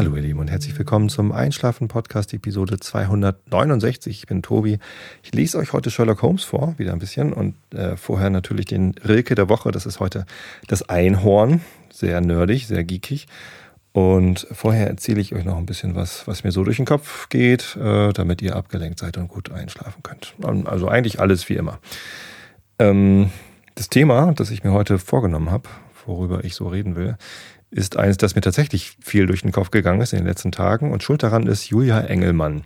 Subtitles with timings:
[0.00, 4.22] Hallo ihr Lieben und herzlich willkommen zum Einschlafen Podcast Episode 269.
[4.22, 4.78] Ich bin Tobi.
[5.22, 8.94] Ich lese euch heute Sherlock Holmes vor, wieder ein bisschen und äh, vorher natürlich den
[9.06, 9.72] Rilke der Woche.
[9.72, 10.24] Das ist heute
[10.68, 11.60] das Einhorn,
[11.92, 13.26] sehr nerdig, sehr geekig.
[13.92, 17.28] Und vorher erzähle ich euch noch ein bisschen was, was mir so durch den Kopf
[17.28, 20.34] geht, äh, damit ihr abgelenkt seid und gut einschlafen könnt.
[20.64, 21.78] Also eigentlich alles wie immer.
[22.78, 23.28] Ähm,
[23.74, 25.68] das Thema, das ich mir heute vorgenommen habe,
[26.06, 27.18] worüber ich so reden will,
[27.70, 30.92] ist eines, das mir tatsächlich viel durch den Kopf gegangen ist in den letzten Tagen.
[30.92, 32.64] Und schuld daran ist Julia Engelmann.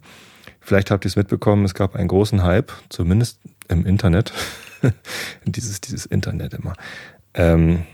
[0.60, 4.32] Vielleicht habt ihr es mitbekommen, es gab einen großen Hype, zumindest im Internet.
[5.44, 6.74] dieses, dieses Internet immer.
[7.34, 7.84] Ähm,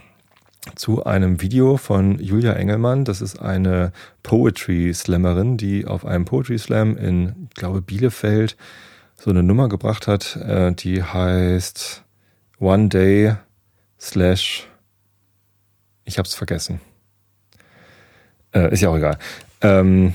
[0.75, 3.03] zu einem Video von Julia Engelmann.
[3.03, 3.91] Das ist eine
[4.23, 8.55] Poetry Slammerin, die auf einem Poetry Slam in, ich glaube, Bielefeld
[9.17, 12.03] so eine Nummer gebracht hat, äh, die heißt
[12.59, 13.35] One Day
[13.99, 14.67] slash
[16.03, 16.81] ich hab's vergessen.
[18.53, 19.17] Äh, ist ja auch egal.
[19.61, 20.13] Ähm,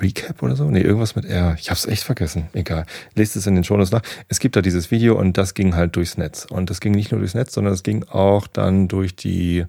[0.00, 0.64] Recap oder so?
[0.64, 1.56] Nee, irgendwas mit R.
[1.58, 2.48] Ich hab's echt vergessen.
[2.52, 2.86] Egal.
[3.14, 4.02] Lest es in den Shownotes nach.
[4.28, 6.46] Es gibt da dieses Video und das ging halt durchs Netz.
[6.46, 9.66] Und das ging nicht nur durchs Netz, sondern es ging auch dann durch die,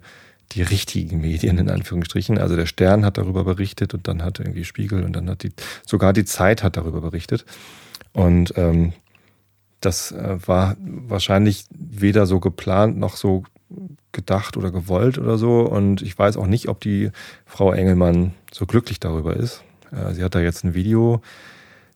[0.52, 2.38] die richtigen Medien, in Anführungsstrichen.
[2.38, 5.52] Also der Stern hat darüber berichtet und dann hat irgendwie Spiegel und dann hat die,
[5.86, 7.44] sogar die Zeit hat darüber berichtet.
[8.12, 8.92] Und ähm,
[9.80, 13.44] das äh, war wahrscheinlich weder so geplant noch so
[14.12, 15.60] gedacht oder gewollt oder so.
[15.60, 17.10] Und ich weiß auch nicht, ob die
[17.46, 19.64] Frau Engelmann so glücklich darüber ist.
[19.90, 21.22] Äh, sie hat da jetzt ein Video,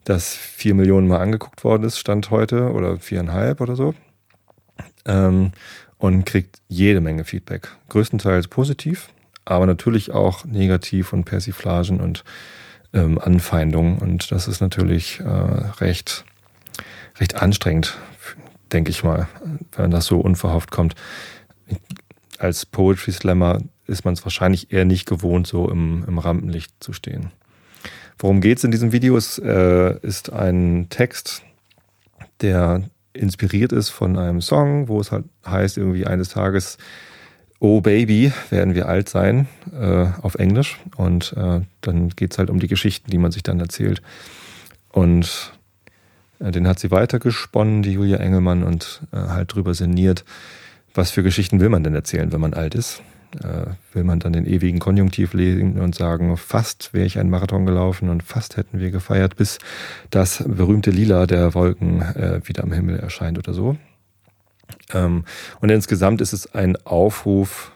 [0.05, 3.95] das vier Millionen Mal angeguckt worden ist, stand heute oder viereinhalb oder so.
[5.05, 5.53] Ähm,
[5.99, 7.69] und kriegt jede Menge Feedback.
[7.89, 9.09] Größtenteils positiv,
[9.45, 12.23] aber natürlich auch negativ und Persiflagen und
[12.93, 13.99] ähm, Anfeindungen.
[13.99, 16.25] Und das ist natürlich äh, recht,
[17.19, 17.97] recht anstrengend,
[18.73, 19.27] denke ich mal,
[19.75, 20.95] wenn das so unverhofft kommt
[22.39, 26.93] als Poetry Slammer ist man es wahrscheinlich eher nicht gewohnt, so im, im Rampenlicht zu
[26.93, 27.31] stehen.
[28.19, 29.17] Worum geht es in diesem Video?
[29.17, 31.43] Es äh, ist ein Text,
[32.41, 32.83] der
[33.13, 36.79] inspiriert ist von einem Song, wo es halt heißt, irgendwie eines Tages,
[37.59, 40.79] Oh Baby, werden wir alt sein, äh, auf Englisch.
[40.97, 44.03] Und äh, dann geht es halt um die Geschichten, die man sich dann erzählt.
[44.91, 45.53] Und
[46.39, 50.25] äh, den hat sie weitergesponnen, die Julia Engelmann, und äh, halt drüber sinniert
[50.97, 53.03] was für Geschichten will man denn erzählen, wenn man alt ist?
[53.43, 57.67] Äh, will man dann den ewigen Konjunktiv lesen und sagen, fast wäre ich einen Marathon
[57.67, 59.59] gelaufen und fast hätten wir gefeiert, bis
[60.11, 63.77] das berühmte Lila der Wolken äh, wieder am Himmel erscheint oder so.
[64.95, 65.25] Ähm,
[65.61, 67.73] und insgesamt ist es ein Aufruf,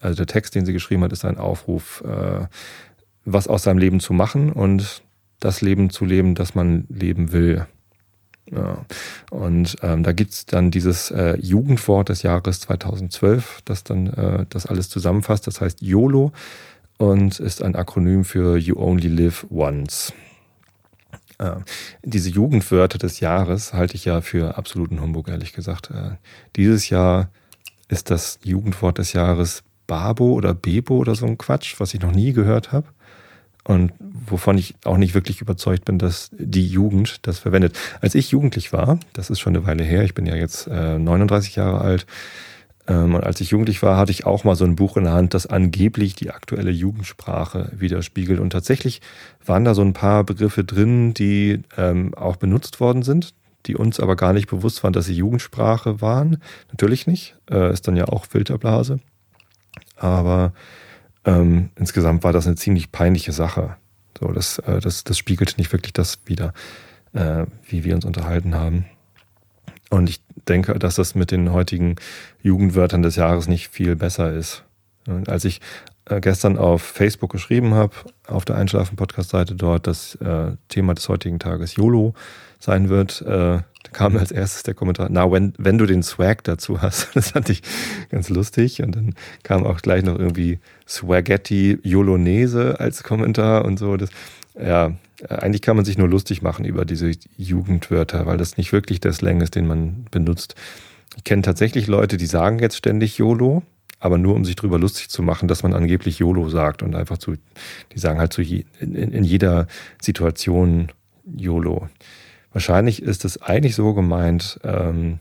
[0.00, 2.46] also der Text, den sie geschrieben hat, ist ein Aufruf, äh,
[3.24, 5.02] was aus seinem Leben zu machen und
[5.40, 7.66] das Leben zu leben, das man leben will.
[8.54, 8.84] Ja.
[9.30, 14.66] Und ähm, da gibt's dann dieses äh, Jugendwort des Jahres 2012, das dann äh, das
[14.66, 15.46] alles zusammenfasst.
[15.46, 16.32] Das heißt YOLO
[16.98, 20.12] und ist ein Akronym für You Only Live Once.
[21.38, 21.56] Äh,
[22.02, 25.90] diese Jugendwörter des Jahres halte ich ja für absoluten Humbug, ehrlich gesagt.
[25.90, 26.16] Äh,
[26.56, 27.30] dieses Jahr
[27.88, 32.12] ist das Jugendwort des Jahres Babo oder Bebo oder so ein Quatsch, was ich noch
[32.12, 32.86] nie gehört habe
[33.64, 37.78] und wovon ich auch nicht wirklich überzeugt bin, dass die Jugend das verwendet.
[38.00, 40.98] Als ich jugendlich war, das ist schon eine Weile her, ich bin ja jetzt äh,
[40.98, 42.06] 39 Jahre alt,
[42.86, 45.14] ähm, und als ich jugendlich war, hatte ich auch mal so ein Buch in der
[45.14, 48.40] Hand, das angeblich die aktuelle Jugendsprache widerspiegelt.
[48.40, 49.00] Und tatsächlich
[49.44, 53.34] waren da so ein paar Begriffe drin, die ähm, auch benutzt worden sind,
[53.66, 56.42] die uns aber gar nicht bewusst waren, dass sie Jugendsprache waren.
[56.70, 59.00] Natürlich nicht, äh, ist dann ja auch Filterblase.
[59.96, 60.52] Aber
[61.24, 63.76] ähm, insgesamt war das eine ziemlich peinliche Sache.
[64.18, 66.52] So, das, äh, das, das spiegelte nicht wirklich das wider,
[67.12, 68.86] äh, wie wir uns unterhalten haben.
[69.90, 71.96] Und ich denke, dass das mit den heutigen
[72.42, 74.64] Jugendwörtern des Jahres nicht viel besser ist.
[75.06, 75.60] Und als ich
[76.06, 77.94] äh, gestern auf Facebook geschrieben habe,
[78.26, 82.14] auf der Einschlafen-Podcast-Seite dort, das äh, Thema des heutigen Tages YOLO
[82.64, 86.42] sein wird, äh, da kam als erstes der Kommentar, na, wenn, wenn du den Swag
[86.44, 87.10] dazu hast.
[87.14, 87.62] Das fand ich
[88.10, 88.82] ganz lustig.
[88.82, 90.58] Und dann kam auch gleich noch irgendwie
[90.88, 93.96] Swaghetti Yolonese als Kommentar und so.
[93.96, 94.10] Das,
[94.58, 94.94] ja,
[95.28, 99.12] eigentlich kann man sich nur lustig machen über diese Jugendwörter, weil das nicht wirklich der
[99.12, 100.54] Slang ist, den man benutzt.
[101.16, 103.62] Ich kenne tatsächlich Leute, die sagen jetzt ständig YOLO,
[104.00, 107.18] aber nur um sich drüber lustig zu machen, dass man angeblich YOLO sagt und einfach
[107.18, 107.34] zu,
[107.92, 109.66] die sagen halt zu je, in, in jeder
[110.00, 110.88] Situation
[111.24, 111.88] YOLO.
[112.54, 115.18] Wahrscheinlich ist es eigentlich so gemeint, ähm,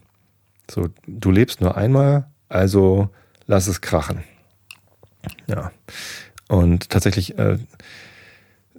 [0.70, 3.10] so, du lebst nur einmal, also
[3.48, 4.24] lass es krachen.
[5.48, 5.72] Ja.
[6.48, 7.58] Und tatsächlich äh,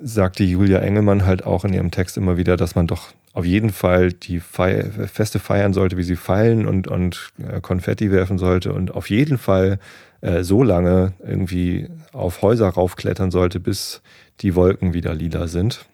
[0.00, 3.44] sagt die Julia Engelmann halt auch in ihrem Text immer wieder, dass man doch auf
[3.44, 8.38] jeden Fall die Feier, Feste feiern sollte, wie sie fallen und, und äh, Konfetti werfen
[8.38, 9.80] sollte und auf jeden Fall
[10.20, 14.00] äh, so lange irgendwie auf Häuser raufklettern sollte, bis
[14.42, 15.86] die Wolken wieder lila sind.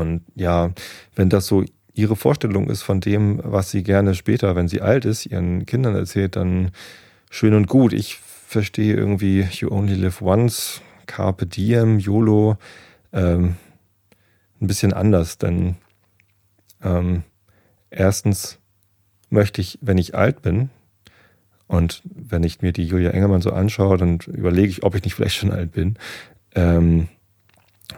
[0.00, 0.72] Und ja,
[1.14, 5.04] wenn das so ihre Vorstellung ist von dem, was sie gerne später, wenn sie alt
[5.04, 6.70] ist, ihren Kindern erzählt, dann
[7.30, 7.92] schön und gut.
[7.92, 12.56] Ich verstehe irgendwie You Only Live Once, Carpe Diem, YOLO
[13.12, 13.56] ähm,
[14.60, 15.76] ein bisschen anders, denn
[16.82, 17.22] ähm,
[17.90, 18.58] erstens
[19.28, 20.70] möchte ich, wenn ich alt bin,
[21.70, 25.14] und wenn ich mir die Julia Engelmann so anschaue, dann überlege ich, ob ich nicht
[25.14, 25.94] vielleicht schon alt bin.
[26.56, 27.06] Ähm,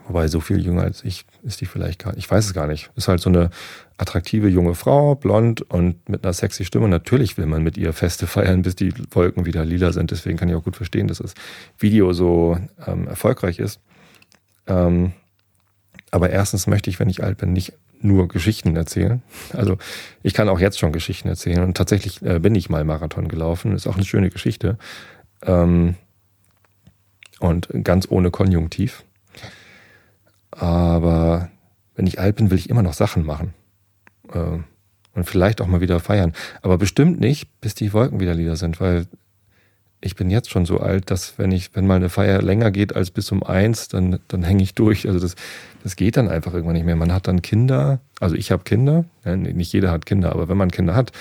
[0.06, 2.24] wobei so viel jünger als ich ist die vielleicht gar nicht.
[2.24, 2.90] Ich weiß es gar nicht.
[2.96, 3.50] Ist halt so eine
[3.96, 6.88] attraktive junge Frau, blond und mit einer sexy Stimme.
[6.88, 10.10] Natürlich will man mit ihr Feste feiern, bis die Wolken wieder lila sind.
[10.10, 11.34] Deswegen kann ich auch gut verstehen, dass das
[11.78, 13.80] Video so ähm, erfolgreich ist.
[14.66, 15.12] Ähm,
[16.10, 19.22] aber erstens möchte ich, wenn ich alt bin, nicht nur Geschichten erzählen.
[19.52, 19.78] Also
[20.22, 23.74] ich kann auch jetzt schon Geschichten erzählen und tatsächlich äh, bin ich mal Marathon gelaufen.
[23.74, 24.78] Ist auch eine schöne Geschichte.
[25.42, 25.96] Ähm,
[27.40, 29.04] und ganz ohne Konjunktiv.
[30.52, 31.50] Aber
[31.94, 33.54] wenn ich alt bin, will ich immer noch Sachen machen.
[34.32, 34.58] Äh,
[35.14, 36.32] und vielleicht auch mal wieder feiern.
[36.62, 39.06] Aber bestimmt nicht, bis die Wolken wieder Lieder sind, weil
[40.00, 42.96] ich bin jetzt schon so alt, dass wenn ich, wenn mal eine Feier länger geht
[42.96, 45.06] als bis um eins, dann, dann hänge ich durch.
[45.06, 45.36] Also das,
[45.84, 46.96] das geht dann einfach irgendwann nicht mehr.
[46.96, 50.70] Man hat dann Kinder, also ich habe Kinder, nicht jeder hat Kinder, aber wenn man
[50.70, 51.12] Kinder hat,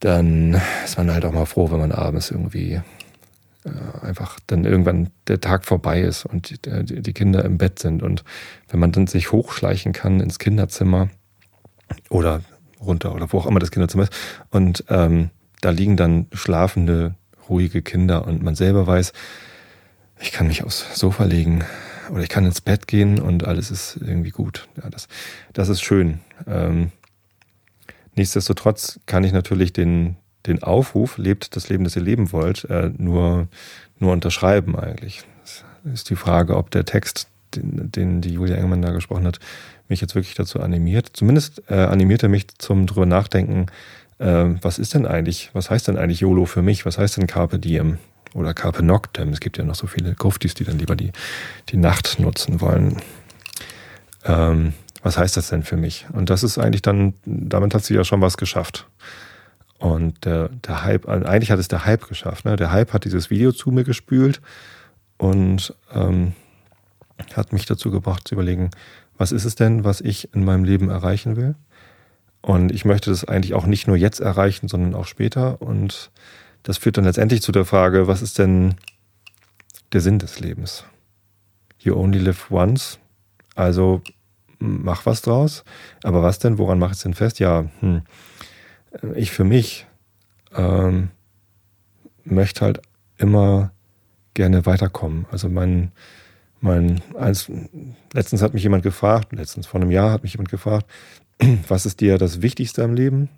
[0.00, 2.80] dann ist man halt auch mal froh, wenn man abends irgendwie
[4.02, 8.02] einfach dann irgendwann der Tag vorbei ist und die, die Kinder im Bett sind.
[8.02, 8.24] Und
[8.68, 11.10] wenn man dann sich hochschleichen kann ins Kinderzimmer
[12.08, 12.42] oder
[12.80, 14.12] runter oder wo auch immer das Kinderzimmer ist
[14.50, 15.30] und ähm,
[15.60, 17.14] da liegen dann schlafende,
[17.48, 19.12] ruhige Kinder und man selber weiß,
[20.20, 21.64] ich kann mich aufs Sofa legen
[22.10, 24.68] oder ich kann ins Bett gehen und alles ist irgendwie gut.
[24.82, 25.08] Ja, das,
[25.52, 26.20] das ist schön.
[26.46, 26.92] Ähm,
[28.14, 30.16] nichtsdestotrotz kann ich natürlich den,
[30.46, 33.48] den Aufruf, lebt das Leben, das ihr leben wollt, äh, nur,
[33.98, 35.22] nur unterschreiben eigentlich.
[35.42, 35.64] Das
[35.94, 39.38] ist die Frage, ob der Text, den, den die Julia Engelmann da gesprochen hat,
[39.88, 41.10] mich jetzt wirklich dazu animiert.
[41.12, 43.66] Zumindest äh, animiert er mich zum drüber nachdenken,
[44.18, 46.86] äh, was ist denn eigentlich, was heißt denn eigentlich YOLO für mich?
[46.86, 47.98] Was heißt denn Carpe Diem?
[48.32, 49.30] Oder Carpe Noctem?
[49.30, 51.10] Es gibt ja noch so viele Gruftis, die dann lieber die,
[51.70, 52.98] die Nacht nutzen wollen.
[54.24, 56.06] Ähm, was heißt das denn für mich?
[56.12, 58.86] Und das ist eigentlich dann, damit hat sie ja schon was geschafft.
[59.80, 62.44] Und der, der Hype, eigentlich hat es der Hype geschafft.
[62.44, 62.56] Ne?
[62.56, 64.42] Der Hype hat dieses Video zu mir gespült
[65.16, 66.34] und ähm,
[67.34, 68.70] hat mich dazu gebracht zu überlegen,
[69.16, 71.54] was ist es denn, was ich in meinem Leben erreichen will?
[72.42, 75.62] Und ich möchte das eigentlich auch nicht nur jetzt erreichen, sondern auch später.
[75.62, 76.10] Und
[76.62, 78.74] das führt dann letztendlich zu der Frage, was ist denn
[79.92, 80.84] der Sinn des Lebens?
[81.78, 82.98] You only live once.
[83.54, 84.02] Also
[84.58, 85.64] mach was draus.
[86.02, 86.58] Aber was denn?
[86.58, 87.38] Woran mache ich es denn fest?
[87.40, 88.02] Ja, hm,
[89.14, 89.86] ich für mich
[90.54, 91.10] ähm,
[92.24, 92.80] möchte halt
[93.18, 93.72] immer
[94.34, 95.26] gerne weiterkommen.
[95.30, 95.92] Also mein,
[96.60, 97.50] mein, eins,
[98.12, 100.86] letztens hat mich jemand gefragt, letztens vor einem Jahr hat mich jemand gefragt,
[101.68, 103.28] was ist dir das Wichtigste im Leben?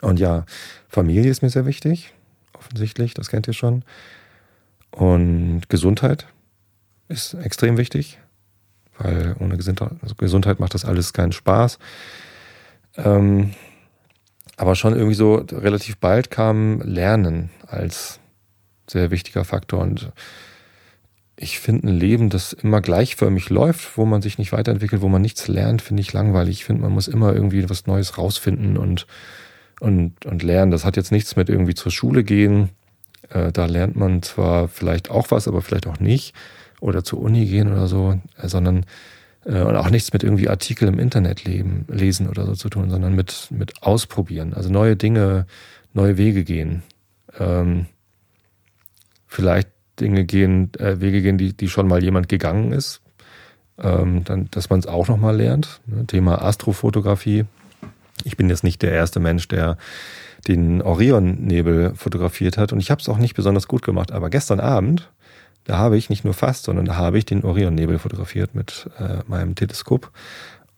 [0.00, 0.44] Und ja,
[0.88, 2.14] Familie ist mir sehr wichtig,
[2.54, 3.84] offensichtlich, das kennt ihr schon.
[4.90, 6.26] Und Gesundheit
[7.08, 8.18] ist extrem wichtig,
[8.98, 10.14] weil ohne Gesundheit, also
[10.58, 11.78] macht das alles keinen Spaß.
[12.96, 13.54] Ähm,
[14.60, 18.20] aber schon irgendwie so relativ bald kam Lernen als
[18.86, 19.80] sehr wichtiger Faktor.
[19.80, 20.12] Und
[21.34, 25.22] ich finde ein Leben, das immer gleichförmig läuft, wo man sich nicht weiterentwickelt, wo man
[25.22, 26.58] nichts lernt, finde ich langweilig.
[26.58, 29.06] Ich finde, man muss immer irgendwie was Neues rausfinden und,
[29.80, 30.70] und, und lernen.
[30.70, 32.68] Das hat jetzt nichts mit irgendwie zur Schule gehen.
[33.30, 36.34] Äh, da lernt man zwar vielleicht auch was, aber vielleicht auch nicht.
[36.80, 38.84] Oder zur Uni gehen oder so, äh, sondern
[39.44, 43.14] und auch nichts mit irgendwie Artikel im Internet leben, lesen oder so zu tun, sondern
[43.14, 44.52] mit, mit ausprobieren.
[44.54, 45.46] Also neue Dinge,
[45.94, 46.82] neue Wege gehen.
[47.38, 47.86] Ähm,
[49.26, 49.68] vielleicht
[49.98, 53.00] Dinge gehen, äh, Wege gehen, die, die schon mal jemand gegangen ist.
[53.78, 55.80] Ähm, dann, dass man es auch nochmal lernt.
[55.86, 56.06] Ne?
[56.06, 57.44] Thema Astrofotografie.
[58.24, 59.78] Ich bin jetzt nicht der erste Mensch, der
[60.48, 64.12] den Orion-Nebel fotografiert hat und ich habe es auch nicht besonders gut gemacht.
[64.12, 65.10] Aber gestern Abend,
[65.70, 69.18] da habe ich nicht nur fast, sondern da habe ich den Orion-Nebel fotografiert mit äh,
[69.28, 70.10] meinem Teleskop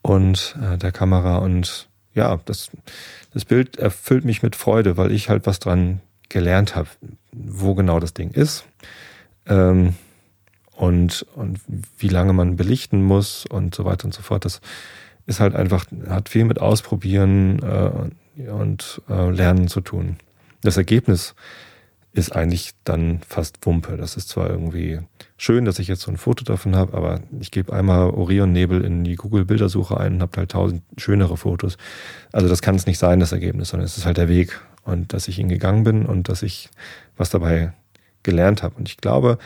[0.02, 2.70] und äh, der Kamera und ja, das,
[3.32, 6.88] das Bild erfüllt mich mit Freude, weil ich halt was dran gelernt habe,
[7.32, 8.66] wo genau das Ding ist
[9.46, 9.94] ähm,
[10.72, 11.58] und, und
[11.96, 14.44] wie lange man belichten muss und so weiter und so fort.
[14.44, 14.60] Das
[15.24, 20.18] ist halt einfach, hat viel mit Ausprobieren äh, und äh, Lernen zu tun.
[20.60, 21.34] Das Ergebnis
[22.14, 23.96] ist eigentlich dann fast Wumpe.
[23.96, 25.00] Das ist zwar irgendwie
[25.38, 29.02] schön, dass ich jetzt so ein Foto davon habe, aber ich gebe einmal Orion-Nebel in
[29.02, 31.78] die Google-Bildersuche ein und habe halt tausend schönere Fotos.
[32.30, 35.14] Also das kann es nicht sein, das Ergebnis, sondern es ist halt der Weg und
[35.14, 36.68] dass ich ihn gegangen bin und dass ich
[37.16, 37.72] was dabei
[38.22, 38.74] gelernt habe.
[38.76, 39.38] Und ich glaube,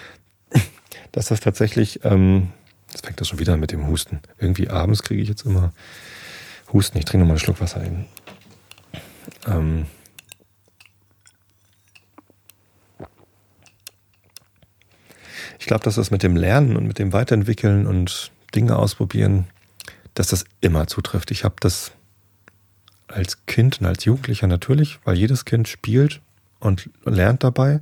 [1.12, 2.48] dass das tatsächlich, ähm,
[2.90, 4.20] jetzt fängt das schon wieder mit dem Husten.
[4.38, 5.72] Irgendwie abends kriege ich jetzt immer
[6.72, 6.98] Husten.
[6.98, 8.06] Ich trinke nochmal einen Schluck Wasser hin.
[9.46, 9.86] Ähm,
[15.58, 19.46] ich glaube, dass das mit dem Lernen und mit dem Weiterentwickeln und Dinge ausprobieren,
[20.14, 21.30] dass das immer zutrifft.
[21.30, 21.92] Ich habe das
[23.08, 26.20] als Kind und als Jugendlicher natürlich, weil jedes Kind spielt
[26.58, 27.80] und lernt dabei.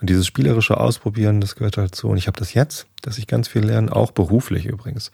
[0.00, 2.08] Und dieses spielerische Ausprobieren, das gehört dazu.
[2.08, 5.12] Und ich habe das jetzt, dass ich ganz viel lerne, auch beruflich übrigens.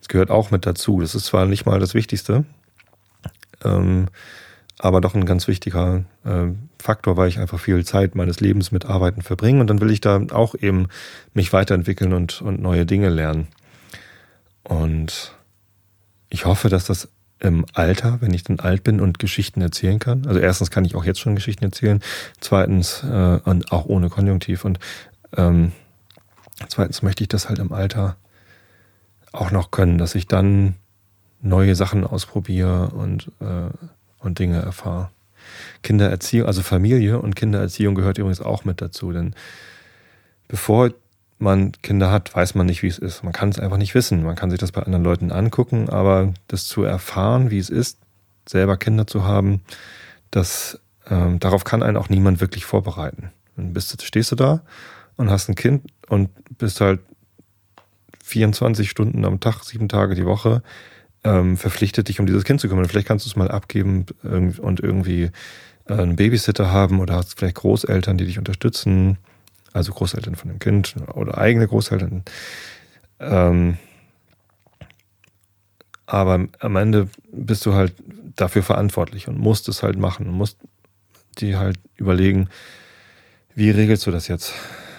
[0.00, 1.00] Das gehört auch mit dazu.
[1.00, 2.44] Das ist zwar nicht mal das Wichtigste,
[3.64, 4.08] ähm,
[4.78, 6.48] aber doch ein ganz wichtiger äh,
[6.80, 9.60] Faktor, weil ich einfach viel Zeit meines Lebens mit Arbeiten verbringe.
[9.60, 10.88] Und dann will ich da auch eben
[11.32, 13.46] mich weiterentwickeln und, und neue Dinge lernen.
[14.62, 15.34] Und
[16.28, 17.08] ich hoffe, dass das
[17.40, 20.26] im Alter, wenn ich dann alt bin und Geschichten erzählen kann.
[20.26, 22.00] Also erstens kann ich auch jetzt schon Geschichten erzählen.
[22.40, 24.64] Zweitens, äh, und auch ohne Konjunktiv.
[24.64, 24.78] Und
[25.36, 25.72] ähm,
[26.68, 28.16] zweitens möchte ich das halt im Alter
[29.32, 30.76] auch noch können, dass ich dann
[31.42, 33.68] neue Sachen ausprobiere und, äh,
[34.24, 35.10] und Dinge erfahre.
[35.82, 39.34] Kindererziehung, also Familie und Kindererziehung gehört übrigens auch mit dazu, denn
[40.48, 40.90] bevor
[41.38, 43.22] man Kinder hat, weiß man nicht, wie es ist.
[43.22, 44.22] Man kann es einfach nicht wissen.
[44.22, 47.98] Man kann sich das bei anderen Leuten angucken, aber das zu erfahren, wie es ist,
[48.48, 49.60] selber Kinder zu haben,
[50.30, 53.30] das, ähm, darauf kann einen auch niemand wirklich vorbereiten.
[53.56, 54.62] Dann bist, stehst du da
[55.16, 57.00] und hast ein Kind und bist halt
[58.24, 60.62] 24 Stunden am Tag, sieben Tage die Woche
[61.24, 62.86] ähm, verpflichtet, dich um dieses Kind zu kümmern.
[62.86, 65.30] Vielleicht kannst du es mal abgeben und irgendwie
[65.88, 69.18] äh, einen Babysitter haben oder hast vielleicht Großeltern, die dich unterstützen
[69.74, 72.22] also Großeltern von dem Kind oder eigene Großeltern.
[73.20, 73.76] Ähm,
[76.06, 77.92] aber am Ende bist du halt
[78.36, 80.58] dafür verantwortlich und musst es halt machen und musst
[81.38, 82.48] dir halt überlegen,
[83.54, 84.54] wie regelst du das jetzt?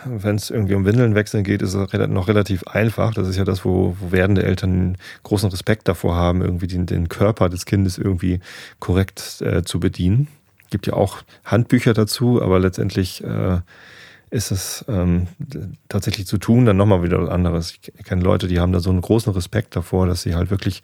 [0.06, 3.14] Wenn es irgendwie um Windeln wechseln geht, ist es noch relativ einfach.
[3.14, 7.10] Das ist ja das, wo, wo werdende Eltern großen Respekt davor haben, irgendwie den, den
[7.10, 8.40] Körper des Kindes irgendwie
[8.80, 10.28] korrekt äh, zu bedienen.
[10.70, 13.60] Gibt ja auch Handbücher dazu, aber letztendlich äh,
[14.30, 15.28] ist es ähm,
[15.90, 17.72] tatsächlich zu tun, dann nochmal wieder was anderes.
[17.72, 20.84] Ich kenne Leute, die haben da so einen großen Respekt davor, dass sie halt wirklich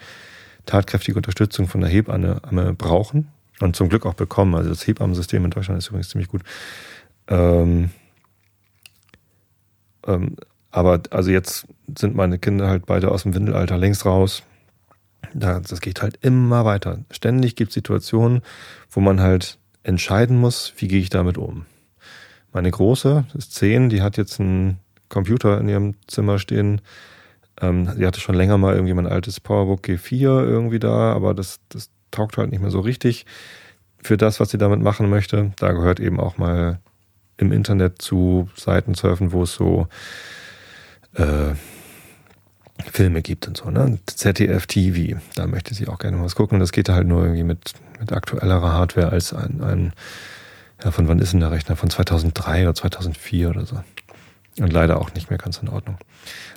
[0.65, 2.39] tatkräftige Unterstützung von der Hebamme
[2.77, 3.27] brauchen
[3.59, 4.55] und zum Glück auch bekommen.
[4.55, 6.43] Also das Hebammensystem in Deutschland ist übrigens ziemlich gut.
[7.27, 7.89] Ähm,
[10.07, 10.35] ähm,
[10.71, 11.67] aber also jetzt
[11.97, 14.43] sind meine Kinder halt beide aus dem Windelalter längst raus.
[15.33, 16.99] Das geht halt immer weiter.
[17.11, 18.41] Ständig gibt es Situationen,
[18.89, 21.65] wo man halt entscheiden muss, wie gehe ich damit um.
[22.53, 24.79] Meine Große ist zehn, die hat jetzt einen
[25.09, 26.81] Computer in ihrem Zimmer stehen.
[27.61, 31.59] Ähm, sie hatte schon länger mal irgendwie mein altes PowerBook G4 irgendwie da, aber das,
[31.69, 33.25] das taugt halt nicht mehr so richtig
[34.03, 35.51] für das, was sie damit machen möchte.
[35.57, 36.79] Da gehört eben auch mal
[37.37, 39.87] im Internet zu Seiten surfen, wo es so
[41.13, 41.55] äh,
[42.91, 43.99] Filme gibt und so, ne?
[44.05, 46.59] ZDF TV, da möchte sie auch gerne was gucken.
[46.59, 49.93] Das geht halt nur irgendwie mit, mit aktuellerer Hardware als ein, ein
[50.83, 51.75] ja, von wann ist denn der Rechner?
[51.75, 53.83] Von 2003 oder 2004 oder so.
[54.59, 55.97] Und leider auch nicht mehr ganz in Ordnung.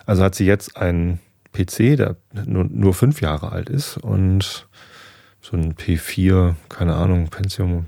[0.07, 1.21] Also hat sie jetzt einen
[1.53, 4.67] PC, der nur, nur fünf Jahre alt ist und
[5.41, 7.87] so ein P4, keine Ahnung, Pentium,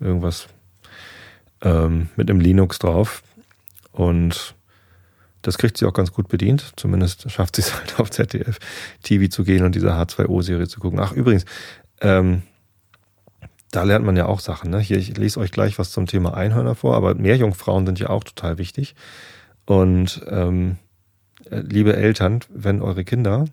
[0.00, 0.48] irgendwas
[1.62, 3.22] ähm, mit einem Linux drauf.
[3.92, 4.54] Und
[5.42, 6.72] das kriegt sie auch ganz gut bedient.
[6.76, 8.58] Zumindest schafft sie es halt auf ZDF
[9.02, 10.98] TV zu gehen und diese H2O-Serie zu gucken.
[11.00, 11.44] Ach, übrigens,
[12.00, 12.42] ähm,
[13.70, 14.70] da lernt man ja auch Sachen.
[14.70, 14.80] Ne?
[14.80, 18.24] Hier, ich lese euch gleich was zum Thema Einhörner vor, aber Meerjungfrauen sind ja auch
[18.24, 18.94] total wichtig.
[19.66, 20.78] Und ähm,
[21.50, 23.46] äh, liebe Eltern, wenn eure Kinder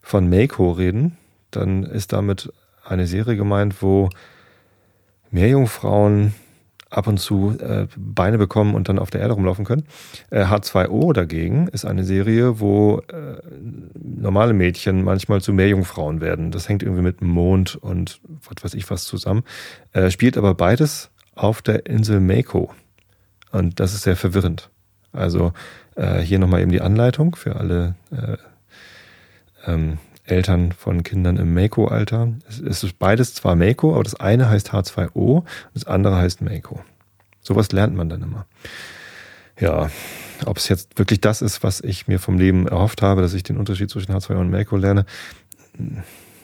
[0.00, 1.16] von Mako reden,
[1.50, 2.52] dann ist damit
[2.84, 4.10] eine Serie gemeint, wo
[5.30, 6.34] Meerjungfrauen
[6.92, 9.84] ab und zu äh, Beine bekommen und dann auf der Erde rumlaufen können.
[10.30, 13.40] Äh, H2O dagegen ist eine Serie, wo äh,
[13.94, 16.50] normale Mädchen manchmal zu Meerjungfrauen werden.
[16.50, 19.42] Das hängt irgendwie mit Mond und was weiß ich was zusammen.
[19.92, 22.70] Äh, spielt aber beides auf der Insel Mako.
[23.50, 24.70] Und das ist sehr verwirrend.
[25.12, 25.52] Also
[25.96, 28.36] äh, hier nochmal eben die Anleitung für alle äh,
[29.66, 32.32] ähm, Eltern von Kindern im Mako-Alter.
[32.48, 36.80] Es ist beides zwar Mako, aber das eine heißt H2O, das andere heißt Mako.
[37.40, 38.46] Sowas lernt man dann immer.
[39.58, 39.90] Ja,
[40.46, 43.42] ob es jetzt wirklich das ist, was ich mir vom Leben erhofft habe, dass ich
[43.42, 45.06] den Unterschied zwischen H2O und Mako lerne,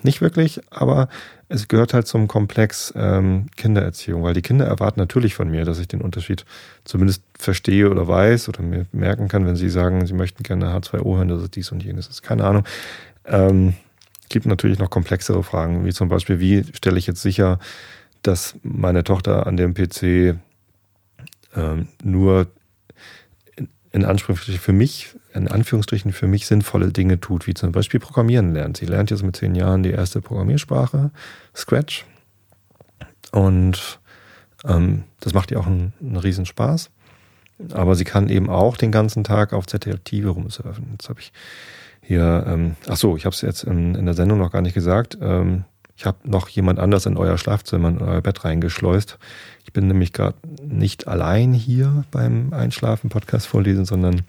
[0.03, 1.09] nicht wirklich, aber
[1.49, 5.79] es gehört halt zum Komplex ähm, Kindererziehung, weil die Kinder erwarten natürlich von mir, dass
[5.79, 6.45] ich den Unterschied
[6.85, 11.17] zumindest verstehe oder weiß oder mir merken kann, wenn sie sagen, sie möchten gerne H2O
[11.17, 12.23] hören, dass es dies und jenes ist.
[12.23, 12.65] Keine Ahnung.
[13.29, 13.75] Ähm,
[14.29, 17.59] gibt natürlich noch komplexere Fragen, wie zum Beispiel, wie stelle ich jetzt sicher,
[18.23, 20.39] dass meine Tochter an dem PC
[21.55, 22.49] ähm, nur
[23.93, 28.53] in Anführungsstrichen für mich, in Anführungsstrichen für mich sinnvolle Dinge tut, wie zum Beispiel Programmieren
[28.53, 28.77] lernt.
[28.77, 31.11] Sie lernt jetzt mit zehn Jahren die erste Programmiersprache,
[31.57, 32.05] Scratch.
[33.33, 33.99] Und
[34.65, 36.91] ähm, das macht ihr auch einen, einen Riesenspaß.
[37.73, 40.89] Aber sie kann eben auch den ganzen Tag auf ZDF rumsurfen.
[40.93, 41.33] Jetzt habe ich
[42.09, 44.73] hier, ähm, ach so, ich habe es jetzt in, in, der Sendung noch gar nicht
[44.73, 45.19] gesagt.
[45.21, 49.19] Ähm, ich habe noch jemand anders in euer Schlafzimmer, in euer Bett reingeschleust.
[49.67, 54.23] Ich bin nämlich gerade nicht allein hier beim Einschlafen-Podcast vorlesen, sondern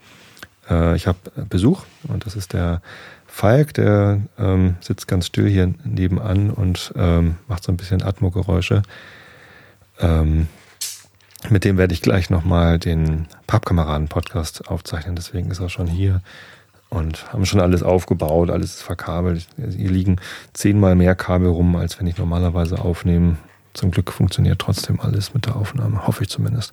[0.68, 1.18] äh, ich habe
[1.48, 2.82] Besuch und das ist der
[3.26, 8.82] Falk, der ähm, sitzt ganz still hier nebenan und ähm, macht so ein bisschen Atmo-Geräusche.
[10.00, 10.48] Ähm,
[11.48, 16.20] mit dem werde ich gleich nochmal den Pappkameraden-Podcast aufzeichnen, deswegen ist er schon hier
[16.90, 19.46] und haben schon alles aufgebaut, alles ist verkabelt.
[19.56, 20.16] Hier liegen
[20.52, 23.38] zehnmal mehr Kabel rum, als wenn ich normalerweise aufnehme.
[23.72, 26.72] Zum Glück funktioniert trotzdem alles mit der Aufnahme, hoffe ich zumindest.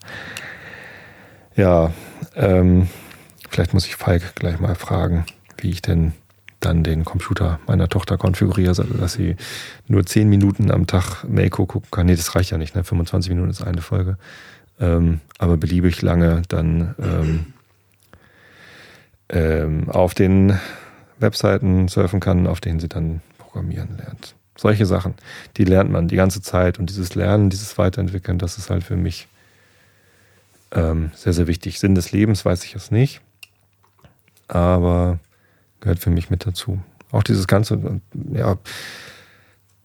[1.55, 1.93] Ja,
[2.35, 2.87] ähm,
[3.49, 5.25] vielleicht muss ich Falk gleich mal fragen,
[5.57, 6.13] wie ich denn
[6.59, 9.35] dann den Computer meiner Tochter konfiguriere, dass sie
[9.87, 12.07] nur 10 Minuten am Tag Mako gucken kann.
[12.07, 12.83] Nee, das reicht ja nicht, ne?
[12.83, 14.17] 25 Minuten ist eine Folge.
[14.79, 17.53] Ähm, aber beliebig lange dann ähm,
[19.29, 20.57] ähm, auf den
[21.19, 24.35] Webseiten surfen kann, auf denen sie dann programmieren lernt.
[24.55, 25.13] Solche Sachen,
[25.57, 26.79] die lernt man die ganze Zeit.
[26.79, 29.27] Und dieses Lernen, dieses Weiterentwickeln, das ist halt für mich
[30.71, 31.79] ähm, sehr, sehr wichtig.
[31.79, 33.21] Sinn des Lebens weiß ich es nicht,
[34.47, 35.19] aber
[35.79, 36.79] gehört für mich mit dazu.
[37.11, 38.01] Auch dieses ganze,
[38.33, 38.57] ja,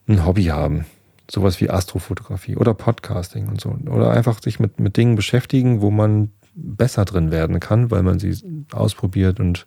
[0.08, 0.86] ein Hobby haben.
[1.30, 3.76] Sowas wie Astrofotografie oder Podcasting und so.
[3.86, 8.18] Oder einfach sich mit, mit Dingen beschäftigen, wo man besser drin werden kann, weil man
[8.18, 9.66] sie ausprobiert und,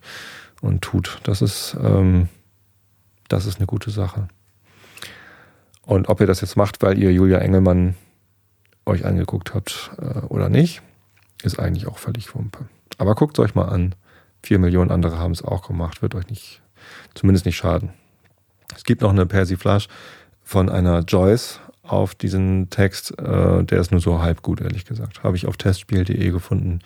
[0.60, 1.20] und tut.
[1.24, 2.28] Das ist, ähm,
[3.28, 4.28] das ist eine gute Sache.
[5.82, 7.96] Und ob ihr das jetzt macht, weil ihr Julia Engelmann
[8.84, 10.82] euch angeguckt habt äh, oder nicht,
[11.42, 12.66] ist eigentlich auch völlig Wumpe.
[12.98, 13.94] Aber guckt es euch mal an.
[14.42, 16.62] Vier Millionen andere haben es auch gemacht, wird euch nicht,
[17.14, 17.90] zumindest nicht schaden.
[18.74, 19.86] Es gibt noch eine Persiflage
[20.42, 23.18] von einer Joyce auf diesen Text.
[23.18, 25.22] Äh, der ist nur so halb gut, ehrlich gesagt.
[25.22, 26.80] Habe ich auf testspiel.de gefunden,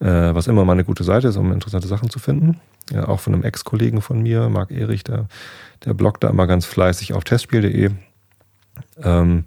[0.00, 2.60] äh, was immer mal eine gute Seite ist, um interessante Sachen zu finden.
[2.92, 5.26] Ja, auch von einem Ex-Kollegen von mir, Marc Erich, der,
[5.84, 7.90] der bloggt da immer ganz fleißig auf testspiel.de.
[9.02, 9.44] Ähm,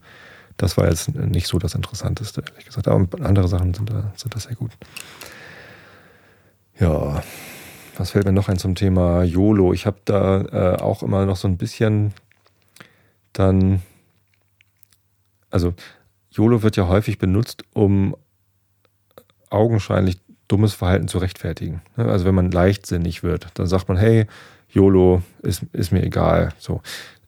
[0.57, 2.87] das war jetzt nicht so das Interessanteste, ehrlich gesagt.
[2.87, 4.71] Aber andere Sachen sind da, sind da sehr gut.
[6.79, 7.21] Ja,
[7.97, 9.73] was fällt mir noch ein zum Thema YOLO?
[9.73, 12.13] Ich habe da äh, auch immer noch so ein bisschen
[13.33, 13.81] dann
[15.49, 15.73] also
[16.31, 18.15] YOLO wird ja häufig benutzt, um
[19.49, 21.81] augenscheinlich dummes Verhalten zu rechtfertigen.
[21.95, 22.05] Ne?
[22.05, 24.27] Also wenn man leichtsinnig wird, dann sagt man, hey,
[24.69, 26.53] YOLO ist, ist mir egal.
[26.59, 26.81] So.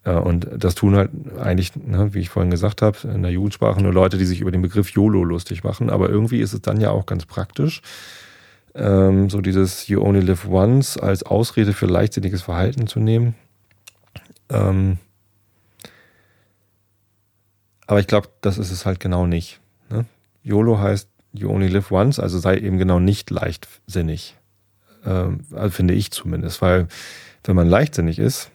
[0.04, 3.82] Äh, und das tun halt eigentlich, ne, wie ich vorhin gesagt habe, in der Jugendsprache
[3.82, 5.90] nur Leute, die sich über den Begriff YOLO lustig machen.
[5.90, 7.82] Aber irgendwie ist es dann ja auch ganz praktisch,
[8.76, 13.36] ähm, so dieses You only live once als Ausrede für leichtsinniges Verhalten zu nehmen.
[14.50, 14.98] Ähm,
[17.90, 19.60] aber ich glaube, das ist es halt genau nicht.
[19.90, 20.06] Ne?
[20.44, 24.38] YOLO heißt You only live once, also sei eben genau nicht leichtsinnig.
[25.04, 26.88] Ähm, also finde ich zumindest, weil
[27.46, 28.52] wenn man leichtsinnig ist,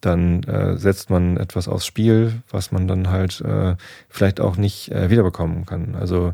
[0.00, 3.74] dann äh, setzt man etwas aufs Spiel, was man dann halt äh,
[4.08, 5.96] vielleicht auch nicht äh, wiederbekommen kann.
[5.96, 6.32] Also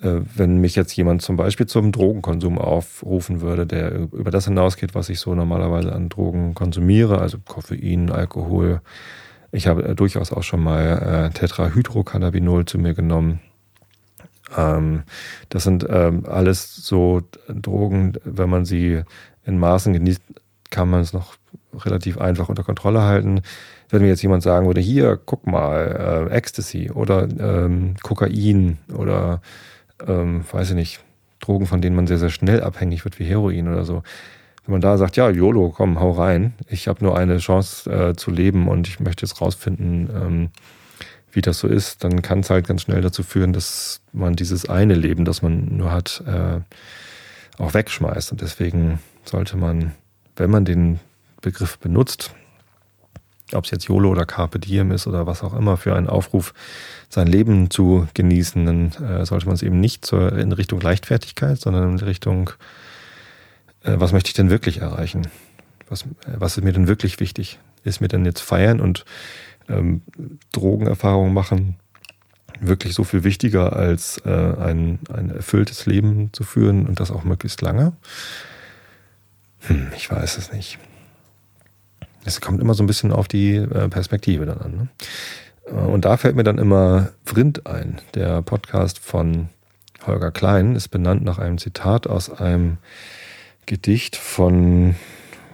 [0.00, 4.96] äh, wenn mich jetzt jemand zum Beispiel zum Drogenkonsum aufrufen würde, der über das hinausgeht,
[4.96, 8.80] was ich so normalerweise an Drogen konsumiere, also Koffein, Alkohol,
[9.52, 13.40] ich habe äh, durchaus auch schon mal äh, Tetrahydrocannabinol zu mir genommen.
[14.56, 15.04] Ähm,
[15.50, 19.02] das sind ähm, alles so Drogen, wenn man sie
[19.44, 20.22] in Maßen genießt,
[20.70, 21.36] kann man es noch
[21.74, 23.42] relativ einfach unter Kontrolle halten.
[23.90, 29.42] Wenn mir jetzt jemand sagen würde, hier, guck mal, äh, Ecstasy oder ähm, Kokain oder
[30.06, 31.00] ähm, weiß ich nicht,
[31.40, 34.02] Drogen, von denen man sehr, sehr schnell abhängig wird, wie Heroin oder so,
[34.64, 38.16] wenn man da sagt, ja, YOLO, komm, hau rein, ich habe nur eine Chance äh,
[38.16, 40.50] zu leben und ich möchte jetzt rausfinden, ähm,
[41.32, 44.68] wie das so ist, dann kann es halt ganz schnell dazu führen, dass man dieses
[44.68, 46.60] eine Leben, das man nur hat, äh,
[47.58, 48.32] auch wegschmeißt.
[48.32, 49.92] Und deswegen sollte man,
[50.36, 51.00] wenn man den
[51.40, 52.34] Begriff benutzt,
[53.54, 56.54] ob es jetzt YOLO oder Carpe Diem ist oder was auch immer für einen Aufruf,
[57.08, 61.58] sein Leben zu genießen, dann äh, sollte man es eben nicht zur, in Richtung Leichtfertigkeit,
[61.58, 62.50] sondern in Richtung
[63.84, 65.28] was möchte ich denn wirklich erreichen?
[65.88, 67.58] Was, äh, was ist mir denn wirklich wichtig?
[67.84, 69.04] ist mir dann jetzt feiern und
[69.68, 70.02] ähm,
[70.52, 71.76] Drogenerfahrungen machen
[72.60, 77.24] wirklich so viel wichtiger, als äh, ein, ein erfülltes Leben zu führen und das auch
[77.24, 77.92] möglichst lange?
[79.60, 80.78] Hm, ich weiß es nicht.
[82.24, 84.76] Es kommt immer so ein bisschen auf die äh, Perspektive dann an.
[84.76, 84.88] Ne?
[85.66, 88.00] Äh, und da fällt mir dann immer Vrind ein.
[88.14, 89.48] Der Podcast von
[90.06, 92.78] Holger Klein ist benannt nach einem Zitat aus einem
[93.72, 94.96] Gedicht von,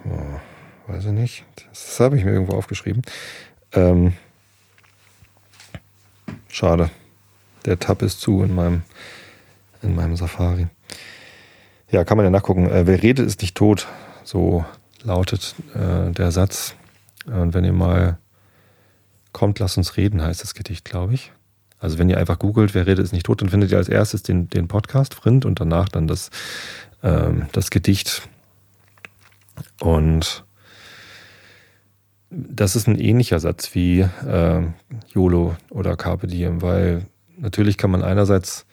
[0.03, 3.01] oh, weiß ich nicht, das habe ich mir irgendwo aufgeschrieben.
[3.71, 4.11] Ähm,
[6.49, 6.89] schade.
[7.63, 8.81] Der Tab ist zu in meinem,
[9.81, 10.67] in meinem Safari.
[11.91, 12.69] Ja, kann man ja nachgucken.
[12.69, 13.87] Äh, wer redet, ist nicht tot.
[14.25, 14.65] So
[15.01, 16.75] lautet äh, der Satz.
[17.25, 18.17] Und wenn ihr mal
[19.31, 21.31] kommt, lasst uns reden, heißt das Gedicht, glaube ich.
[21.79, 24.23] Also wenn ihr einfach googelt, wer redet, ist nicht tot, dann findet ihr als erstes
[24.23, 26.29] den, den Podcast Frind und danach dann das,
[27.03, 28.27] ähm, das Gedicht.
[29.79, 30.43] Und
[32.29, 34.61] das ist ein ähnlicher Satz wie äh,
[35.13, 37.05] YOLO oder Carpe Diem, weil
[37.37, 38.65] natürlich kann man einerseits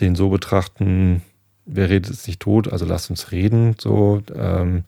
[0.00, 1.22] den so betrachten,
[1.64, 4.84] wer redet ist nicht tot, also lasst uns reden, so ähm,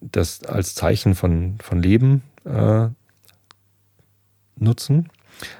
[0.00, 2.88] das als Zeichen von, von Leben äh,
[4.56, 5.08] nutzen.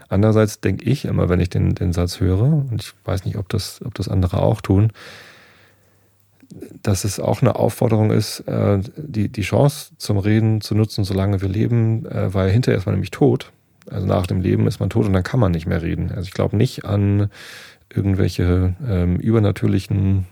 [0.08, 3.48] Andererseits denke ich immer, wenn ich den, den Satz höre, und ich weiß nicht, ob
[3.48, 4.92] das, ob das andere auch tun,
[6.82, 11.40] dass es auch eine Aufforderung ist, äh, die, die Chance zum Reden zu nutzen, solange
[11.40, 13.52] wir leben, äh, weil hinterher ist man nämlich tot.
[13.88, 16.10] Also nach dem Leben ist man tot und dann kann man nicht mehr reden.
[16.10, 17.30] Also ich glaube nicht an
[17.92, 20.26] irgendwelche ähm, übernatürlichen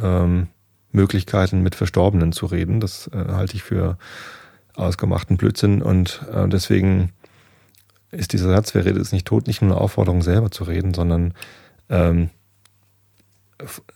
[0.00, 0.48] ähm,
[0.92, 2.80] Möglichkeiten, mit Verstorbenen zu reden.
[2.80, 3.96] Das äh, halte ich für
[4.74, 7.12] ausgemachten Blödsinn und äh, deswegen
[8.10, 10.94] ist dieser Satz, wer redet, ist nicht tot, nicht nur eine Aufforderung, selber zu reden,
[10.94, 11.34] sondern
[11.88, 12.30] ähm,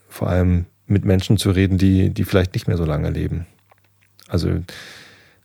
[0.08, 3.46] vor allem mit Menschen zu reden, die, die vielleicht nicht mehr so lange leben.
[4.28, 4.62] Also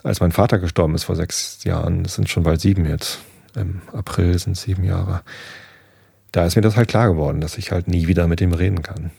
[0.04, 3.20] als mein Vater gestorben ist vor sechs Jahren, das sind schon bald sieben jetzt,
[3.56, 5.22] im April sind sieben Jahre,
[6.32, 8.82] da ist mir das halt klar geworden, dass ich halt nie wieder mit ihm reden
[8.82, 9.12] kann.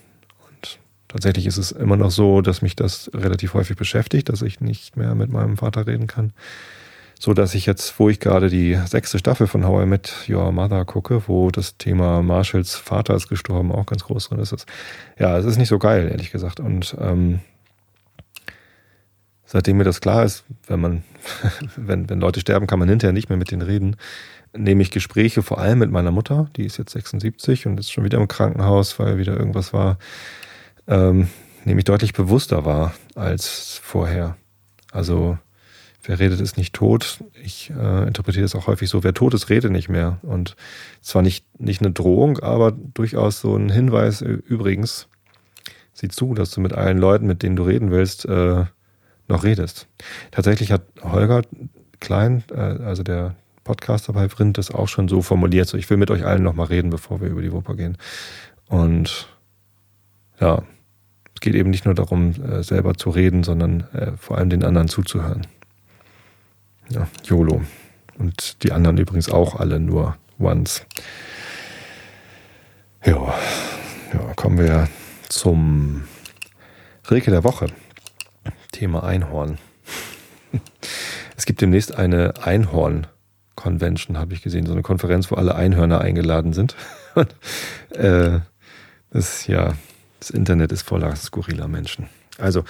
[0.48, 0.78] Und
[1.08, 4.96] tatsächlich ist es immer noch so, dass mich das relativ häufig beschäftigt, dass ich nicht
[4.96, 6.32] mehr mit meinem Vater reden kann.
[7.22, 10.50] So dass ich jetzt, wo ich gerade die sechste Staffel von How I Met Your
[10.52, 14.64] Mother gucke, wo das Thema Marshalls Vater ist gestorben auch ganz groß drin ist.
[15.18, 16.60] Ja, es ist nicht so geil, ehrlich gesagt.
[16.60, 17.40] Und ähm,
[19.44, 21.02] seitdem mir das klar ist, wenn man,
[21.76, 23.96] wenn, wenn Leute sterben, kann man hinterher nicht mehr mit denen reden,
[24.56, 28.04] nehme ich Gespräche vor allem mit meiner Mutter, die ist jetzt 76 und ist schon
[28.04, 29.98] wieder im Krankenhaus, weil wieder irgendwas war,
[30.88, 31.28] ähm,
[31.66, 34.38] nehme ich deutlich bewusster wahr als vorher.
[34.90, 35.36] Also
[36.02, 37.22] wer redet, ist nicht tot.
[37.42, 40.18] Ich äh, interpretiere es auch häufig so, wer tot ist, rede nicht mehr.
[40.22, 40.56] Und
[41.00, 45.08] zwar nicht, nicht eine Drohung, aber durchaus so ein Hinweis, übrigens,
[45.92, 48.64] sieh zu, dass du mit allen Leuten, mit denen du reden willst, äh,
[49.28, 49.86] noch redest.
[50.30, 51.42] Tatsächlich hat Holger
[52.00, 55.96] Klein, äh, also der Podcaster bei Vrind, das auch schon so formuliert, so ich will
[55.96, 57.98] mit euch allen nochmal reden, bevor wir über die Wupper gehen.
[58.66, 59.28] Und
[60.40, 60.62] ja,
[61.34, 64.64] es geht eben nicht nur darum, äh, selber zu reden, sondern äh, vor allem den
[64.64, 65.46] anderen zuzuhören.
[66.90, 67.62] Ja, YOLO.
[68.18, 70.84] Und die anderen übrigens auch alle nur once.
[73.04, 73.34] Ja,
[74.12, 74.88] ja kommen wir
[75.28, 76.04] zum
[77.08, 77.66] Rilke der Woche.
[78.72, 79.58] Thema Einhorn.
[81.36, 86.52] Es gibt demnächst eine Einhorn-Convention, habe ich gesehen, so eine Konferenz, wo alle Einhörner eingeladen
[86.52, 86.76] sind.
[87.94, 88.40] äh,
[89.10, 89.72] das, ja,
[90.18, 92.10] das Internet ist voller skurriler Menschen.
[92.36, 92.64] Also,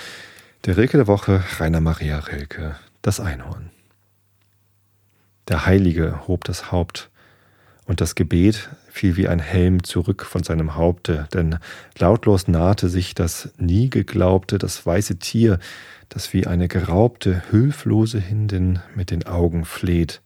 [0.67, 3.73] der Rilke der Woche, Rainer Maria Rilke, das Einhorn.
[5.51, 7.11] Der Heilige hob das Haupt,
[7.85, 11.59] und das Gebet fiel wie ein Helm zurück von seinem Haupte, denn
[11.99, 15.59] lautlos nahte sich das nie geglaubte, das weiße Tier,
[16.09, 20.21] das wie eine geraubte, hülflose Hindin mit den Augen fleht.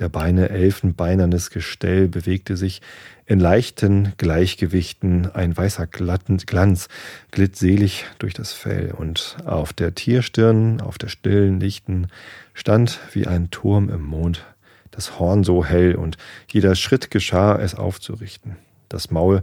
[0.00, 2.80] Der Beine elfenbeinernes Gestell bewegte sich
[3.26, 6.88] in leichten Gleichgewichten, ein weißer Glanz
[7.30, 12.08] glitt selig durch das Fell, und auf der Tierstirn, auf der stillen, lichten,
[12.54, 14.44] stand wie ein Turm im Mond
[14.90, 16.16] das Horn so hell, und
[16.50, 18.56] jeder Schritt geschah, es aufzurichten.
[18.88, 19.42] Das Maul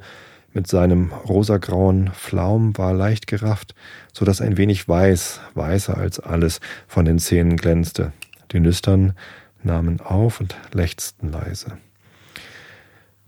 [0.54, 3.76] mit seinem rosagrauen Flaum war leicht gerafft,
[4.12, 8.12] so dass ein wenig weiß, weißer als alles, von den Zähnen glänzte.
[8.52, 9.14] Die Nüstern
[9.64, 11.78] nahmen auf und lechzten leise.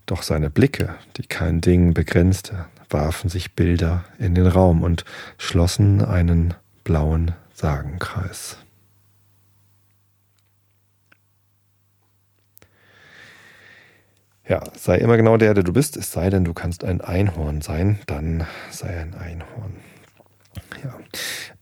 [0.06, 5.04] Doch seine Blicke, die kein Ding begrenzte, warfen sich Bilder in den Raum und
[5.38, 8.56] schlossen einen blauen Sagenkreis.
[14.48, 17.60] Ja, sei immer genau der, der du bist, es sei denn, du kannst ein Einhorn
[17.60, 19.76] sein, dann sei ein Einhorn.
[20.82, 20.98] Ja.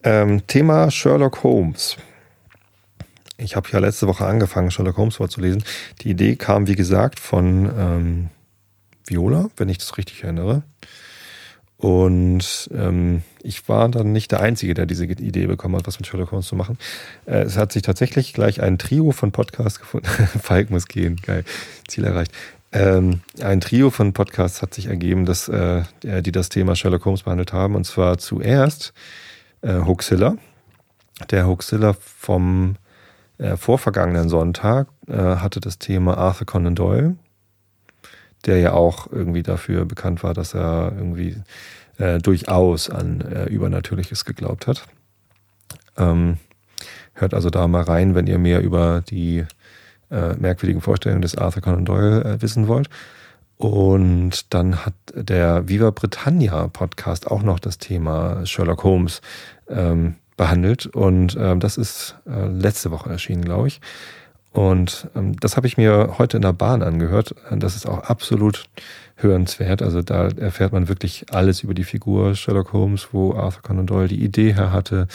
[0.02, 1.98] Ähm, Thema Sherlock Holmes.
[3.40, 5.62] Ich habe ja letzte Woche angefangen, Sherlock Holmes vorzulesen.
[6.02, 8.30] Die Idee kam, wie gesagt, von ähm,
[9.06, 10.64] Viola, wenn ich das richtig erinnere.
[11.76, 16.08] Und ähm, ich war dann nicht der Einzige, der diese Idee bekommen hat, was mit
[16.08, 16.78] Sherlock Holmes zu machen.
[17.26, 20.08] Äh, es hat sich tatsächlich gleich ein Trio von Podcasts gefunden.
[20.42, 21.44] Falk muss gehen, geil,
[21.86, 22.32] Ziel erreicht.
[22.72, 27.22] Ähm, ein Trio von Podcasts hat sich ergeben, dass äh, die das Thema Sherlock Holmes
[27.22, 27.76] behandelt haben.
[27.76, 28.92] Und zwar zuerst
[29.62, 30.36] äh, Hoaxilla.
[31.30, 32.74] Der Hoaxilla vom
[33.38, 37.16] äh, vorvergangenen Sonntag äh, hatte das Thema Arthur Conan Doyle
[38.46, 41.36] der ja auch irgendwie dafür bekannt war, dass er irgendwie
[41.98, 44.84] äh, durchaus an äh, Übernatürliches geglaubt hat.
[45.96, 46.38] Ähm,
[47.14, 49.44] hört also da mal rein, wenn ihr mehr über die
[50.10, 52.88] äh, merkwürdigen Vorstellungen des Arthur Conan Doyle äh, wissen wollt.
[53.56, 59.20] Und dann hat der Viva Britannia Podcast auch noch das Thema Sherlock Holmes
[59.68, 60.86] ähm, behandelt.
[60.86, 63.82] Und ähm, das ist äh, letzte Woche erschienen, glaube ich.
[64.52, 67.34] Und ähm, das habe ich mir heute in der Bahn angehört.
[67.50, 68.64] Das ist auch absolut
[69.16, 69.82] hörenswert.
[69.82, 74.08] Also da erfährt man wirklich alles über die Figur Sherlock Holmes, wo Arthur Conan Doyle
[74.08, 75.06] die Idee her hatte.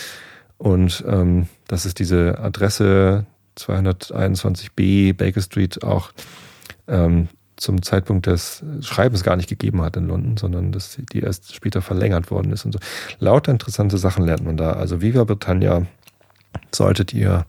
[0.60, 3.26] Und ähm, dass es diese Adresse
[3.58, 6.12] 221b Baker Street auch
[6.88, 11.56] ähm, zum Zeitpunkt des Schreibens gar nicht gegeben hat in London, sondern dass die erst
[11.56, 12.80] später verlängert worden ist und so.
[13.20, 14.74] Lauter interessante Sachen lernt man da.
[14.74, 15.86] Also Viva Britannia
[16.74, 17.46] solltet ihr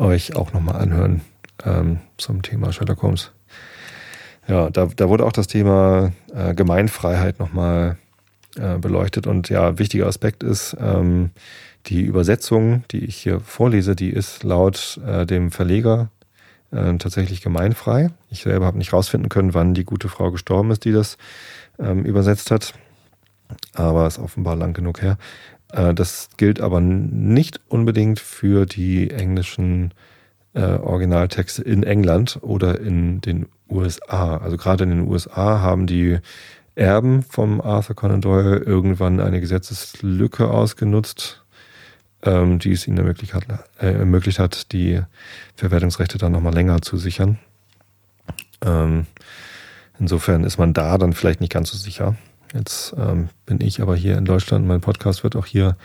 [0.00, 1.22] euch auch nochmal anhören
[1.64, 3.32] ähm, zum Thema Sherlock Holmes.
[4.46, 7.98] Ja, da, da wurde auch das Thema äh, Gemeinfreiheit nochmal
[8.56, 9.26] äh, beleuchtet.
[9.26, 11.30] Und ja, wichtiger Aspekt ist, ähm,
[11.86, 16.10] die Übersetzung, die ich hier vorlese, die ist laut äh, dem Verleger
[16.70, 18.10] äh, tatsächlich gemeinfrei.
[18.30, 21.18] Ich selber habe nicht rausfinden können, wann die gute Frau gestorben ist, die das
[21.78, 22.74] ähm, übersetzt hat.
[23.74, 25.16] Aber ist offenbar lang genug her.
[25.72, 29.92] Äh, das gilt aber nicht unbedingt für die englischen
[30.54, 34.38] äh, Originaltexte in England oder in den USA.
[34.38, 36.18] Also gerade in den USA haben die
[36.74, 41.44] Erben vom Arthur Conan Doyle irgendwann eine Gesetzeslücke ausgenutzt,
[42.22, 43.44] ähm, die es ihnen ermöglicht hat,
[43.78, 45.00] äh, ermöglicht hat die
[45.56, 47.38] Verwertungsrechte dann nochmal länger zu sichern.
[48.64, 49.06] Ähm,
[49.98, 52.16] insofern ist man da dann vielleicht nicht ganz so sicher.
[52.54, 55.76] Jetzt ähm, bin ich aber hier in Deutschland, mein Podcast wird auch hier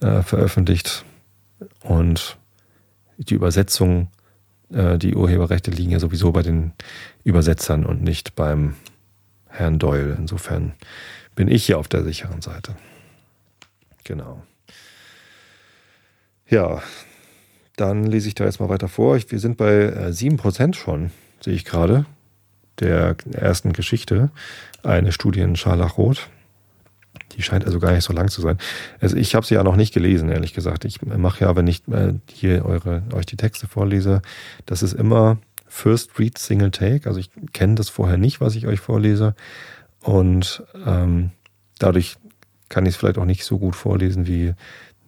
[0.00, 1.04] äh, veröffentlicht
[1.82, 2.36] und
[3.18, 4.08] die Übersetzung,
[4.70, 6.72] äh, die Urheberrechte liegen ja sowieso bei den
[7.24, 8.74] Übersetzern und nicht beim
[9.48, 10.16] Herrn Doyle.
[10.18, 10.74] Insofern
[11.34, 12.74] bin ich hier auf der sicheren Seite.
[14.04, 14.42] Genau.
[16.48, 16.82] Ja,
[17.76, 19.16] dann lese ich da jetzt mal weiter vor.
[19.16, 22.06] wir sind bei äh, 7% schon, sehe ich gerade
[22.80, 24.30] der ersten Geschichte
[24.82, 26.28] eine Studie in Scharlachrot.
[27.32, 28.58] Die scheint also gar nicht so lang zu sein.
[29.00, 30.84] Also ich habe sie ja noch nicht gelesen, ehrlich gesagt.
[30.84, 34.22] Ich mache ja, wenn ich äh, hier eure, euch die Texte vorlese,
[34.64, 37.08] das ist immer First Read Single Take.
[37.08, 39.34] Also ich kenne das vorher nicht, was ich euch vorlese.
[40.00, 41.30] Und ähm,
[41.78, 42.16] dadurch
[42.68, 44.54] kann ich es vielleicht auch nicht so gut vorlesen wie,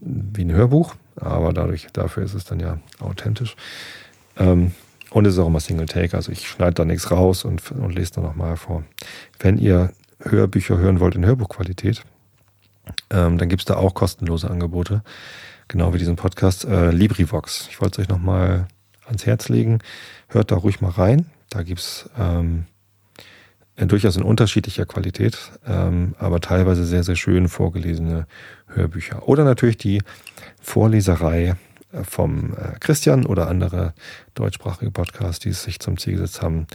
[0.00, 0.96] wie ein Hörbuch.
[1.20, 3.56] Aber dadurch, dafür ist es dann ja authentisch.
[4.36, 4.72] Ähm,
[5.10, 7.94] und es ist auch immer Single Take, also ich schneide da nichts raus und, und
[7.94, 8.84] lese da nochmal vor.
[9.38, 12.04] Wenn ihr Hörbücher hören wollt in Hörbuchqualität,
[13.10, 15.02] ähm, dann gibt es da auch kostenlose Angebote,
[15.66, 17.68] genau wie diesen Podcast äh, LibriVox.
[17.70, 18.68] Ich wollte es euch nochmal
[19.06, 19.78] ans Herz legen.
[20.28, 21.26] Hört da ruhig mal rein.
[21.50, 22.66] Da gibt es ähm,
[23.86, 28.26] durchaus in unterschiedlicher Qualität, ähm, aber teilweise sehr, sehr schön vorgelesene
[28.66, 29.28] Hörbücher.
[29.28, 30.02] Oder natürlich die
[30.60, 31.54] Vorleserei
[31.92, 33.94] äh, vom äh, Christian oder andere
[34.34, 36.66] deutschsprachige Podcasts, die es sich zum Ziel gesetzt haben,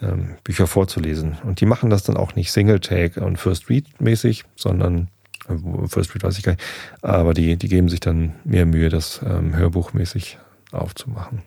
[0.00, 1.36] ähm, Bücher vorzulesen.
[1.44, 5.08] Und die machen das dann auch nicht Single-Take und First Read-mäßig, sondern
[5.48, 6.64] äh, First Read weiß ich gar nicht,
[7.02, 10.38] aber die, die geben sich dann mehr Mühe, das ähm, hörbuchmäßig
[10.72, 11.42] aufzumachen.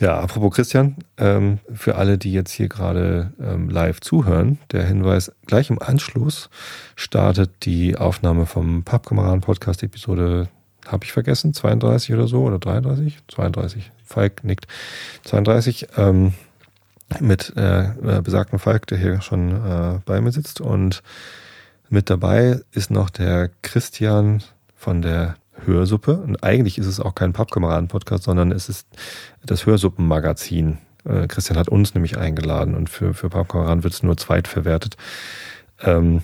[0.00, 5.30] Ja, apropos Christian, ähm, für alle, die jetzt hier gerade ähm, live zuhören, der Hinweis,
[5.44, 6.48] gleich im Anschluss
[6.96, 10.48] startet die Aufnahme vom Pappkameraden-Podcast Episode
[10.86, 13.18] habe ich vergessen, 32 oder so oder 33?
[13.28, 13.92] 32.
[14.02, 14.66] Falk nickt.
[15.24, 16.32] 32 ähm,
[17.20, 20.62] mit äh, äh, besagten Falk, der hier schon äh, bei mir sitzt.
[20.62, 21.02] Und
[21.90, 24.42] mit dabei ist noch der Christian
[24.74, 26.16] von der Hörsuppe.
[26.16, 28.86] Und eigentlich ist es auch kein Pappkameraden-Podcast, sondern es ist
[29.44, 30.78] das Hörsuppenmagazin.
[31.04, 34.96] Äh, Christian hat uns nämlich eingeladen und für, für Pappkameraden wird es nur zweitverwertet.
[35.82, 36.22] Ähm,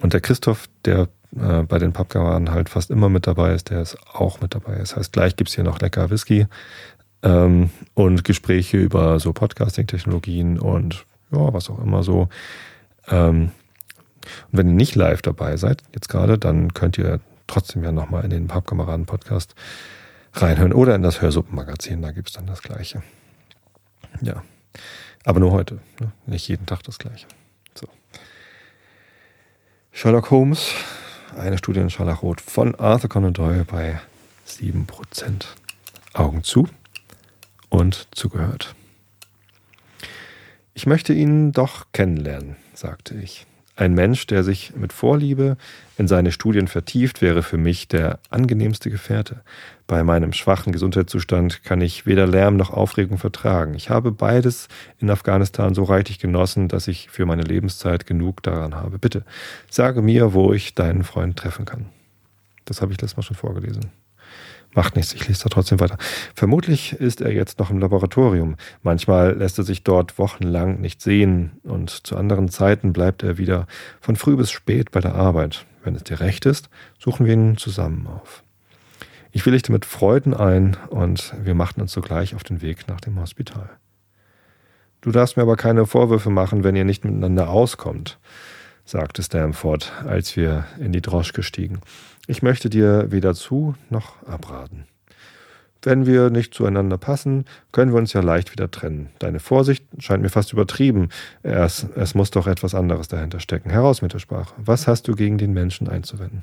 [0.00, 3.82] und der Christoph, der äh, bei den Pappkameraden halt fast immer mit dabei ist, der
[3.82, 4.76] ist auch mit dabei.
[4.76, 6.46] Das heißt, gleich gibt's hier noch lecker Whisky
[7.22, 12.28] ähm, und Gespräche über so Podcasting-Technologien und ja, was auch immer so.
[13.08, 13.50] Ähm,
[14.50, 18.24] und wenn ihr nicht live dabei seid, jetzt gerade, dann könnt ihr trotzdem ja nochmal
[18.24, 19.54] in den Pappkameraden-Podcast
[20.32, 20.72] reinhören.
[20.72, 23.02] Oder in das Hörsuppenmagazin, da gibt es dann das Gleiche.
[24.20, 24.42] Ja.
[25.24, 25.80] Aber nur heute.
[26.00, 26.12] Ne?
[26.26, 27.26] Nicht jeden Tag das Gleiche.
[27.74, 27.88] So.
[29.92, 30.72] Sherlock Holmes,
[31.36, 34.00] eine Studie in Scharlachrot von Arthur Conan Doyle bei
[34.46, 35.44] 7%.
[36.12, 36.68] Augen zu
[37.70, 38.74] und zugehört.
[40.74, 43.46] Ich möchte ihn doch kennenlernen, sagte ich.
[43.76, 45.56] Ein Mensch, der sich mit Vorliebe
[45.98, 49.42] in seine Studien vertieft, wäre für mich der angenehmste Gefährte.
[49.88, 53.74] Bei meinem schwachen Gesundheitszustand kann ich weder Lärm noch Aufregung vertragen.
[53.74, 54.68] Ich habe beides
[55.00, 58.98] in Afghanistan so reichlich genossen, dass ich für meine Lebenszeit genug daran habe.
[58.98, 59.24] Bitte,
[59.68, 61.86] sage mir, wo ich deinen Freund treffen kann.
[62.66, 63.90] Das habe ich letztes Mal schon vorgelesen.
[64.74, 65.96] Macht nichts, ich lese da trotzdem weiter.
[66.34, 68.56] Vermutlich ist er jetzt noch im Laboratorium.
[68.82, 73.66] Manchmal lässt er sich dort wochenlang nicht sehen und zu anderen Zeiten bleibt er wieder
[74.00, 75.64] von früh bis spät bei der Arbeit.
[75.84, 78.42] Wenn es dir recht ist, suchen wir ihn zusammen auf.
[79.30, 83.20] Ich willigte mit Freuden ein und wir machten uns sogleich auf den Weg nach dem
[83.20, 83.68] Hospital.
[85.00, 88.18] Du darfst mir aber keine Vorwürfe machen, wenn ihr nicht miteinander auskommt,
[88.84, 91.80] sagte Stamford, als wir in die Droschke stiegen.
[92.26, 94.86] Ich möchte dir weder zu noch abraten.
[95.82, 99.10] Wenn wir nicht zueinander passen, können wir uns ja leicht wieder trennen.
[99.18, 101.10] Deine Vorsicht scheint mir fast übertrieben.
[101.42, 103.68] Es, es muss doch etwas anderes dahinter stecken.
[103.68, 104.54] Heraus mit der Sprache.
[104.56, 106.42] Was hast du gegen den Menschen einzuwenden?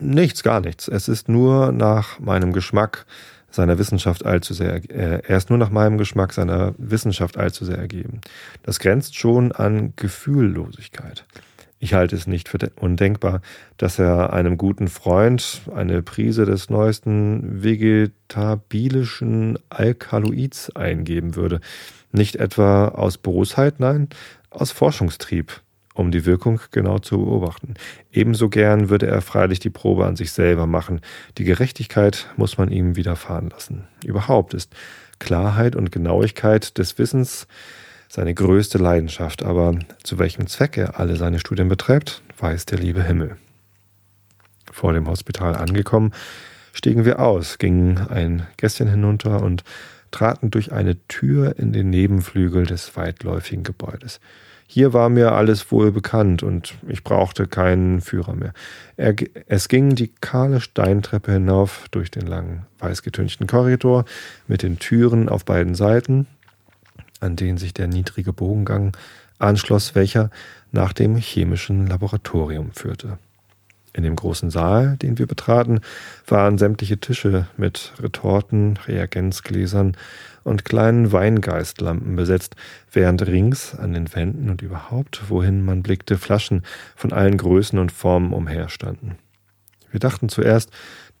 [0.00, 0.88] Nichts, gar nichts.
[0.88, 3.06] Es ist nur nach meinem Geschmack
[3.52, 7.78] seiner Wissenschaft allzu sehr, äh, er ist nur nach meinem Geschmack seiner Wissenschaft allzu sehr
[7.78, 8.20] ergeben.
[8.62, 11.24] Das grenzt schon an Gefühllosigkeit.
[11.82, 13.40] Ich halte es nicht für undenkbar,
[13.78, 21.60] dass er einem guten Freund eine Prise des neuesten vegetabilischen Alkaloids eingeben würde.
[22.12, 24.10] Nicht etwa aus Bosheit, nein,
[24.50, 25.62] aus Forschungstrieb,
[25.94, 27.72] um die Wirkung genau zu beobachten.
[28.12, 31.00] Ebenso gern würde er freilich die Probe an sich selber machen.
[31.38, 33.88] Die Gerechtigkeit muss man ihm widerfahren lassen.
[34.04, 34.74] Überhaupt ist
[35.18, 37.46] Klarheit und Genauigkeit des Wissens
[38.10, 43.04] seine größte Leidenschaft, aber zu welchem Zweck er alle seine Studien betreibt, weiß der liebe
[43.04, 43.36] Himmel.
[44.70, 46.12] Vor dem Hospital angekommen,
[46.72, 49.62] stiegen wir aus, gingen ein Gässchen hinunter und
[50.10, 54.18] traten durch eine Tür in den Nebenflügel des weitläufigen Gebäudes.
[54.66, 58.52] Hier war mir alles wohl bekannt und ich brauchte keinen Führer mehr.
[58.96, 59.14] Er,
[59.46, 64.04] es ging die kahle Steintreppe hinauf durch den langen, weißgetünchten Korridor
[64.48, 66.26] mit den Türen auf beiden Seiten,
[67.20, 68.96] an den sich der niedrige Bogengang
[69.38, 70.30] anschloss, welcher
[70.72, 73.18] nach dem chemischen Laboratorium führte.
[73.92, 75.80] In dem großen Saal, den wir betraten,
[76.26, 79.96] waren sämtliche Tische mit Retorten, Reagenzgläsern
[80.44, 82.54] und kleinen Weingeistlampen besetzt,
[82.92, 86.62] während rings an den Wänden und überhaupt, wohin man blickte, Flaschen
[86.94, 89.16] von allen Größen und Formen umherstanden.
[89.90, 90.70] Wir dachten zuerst,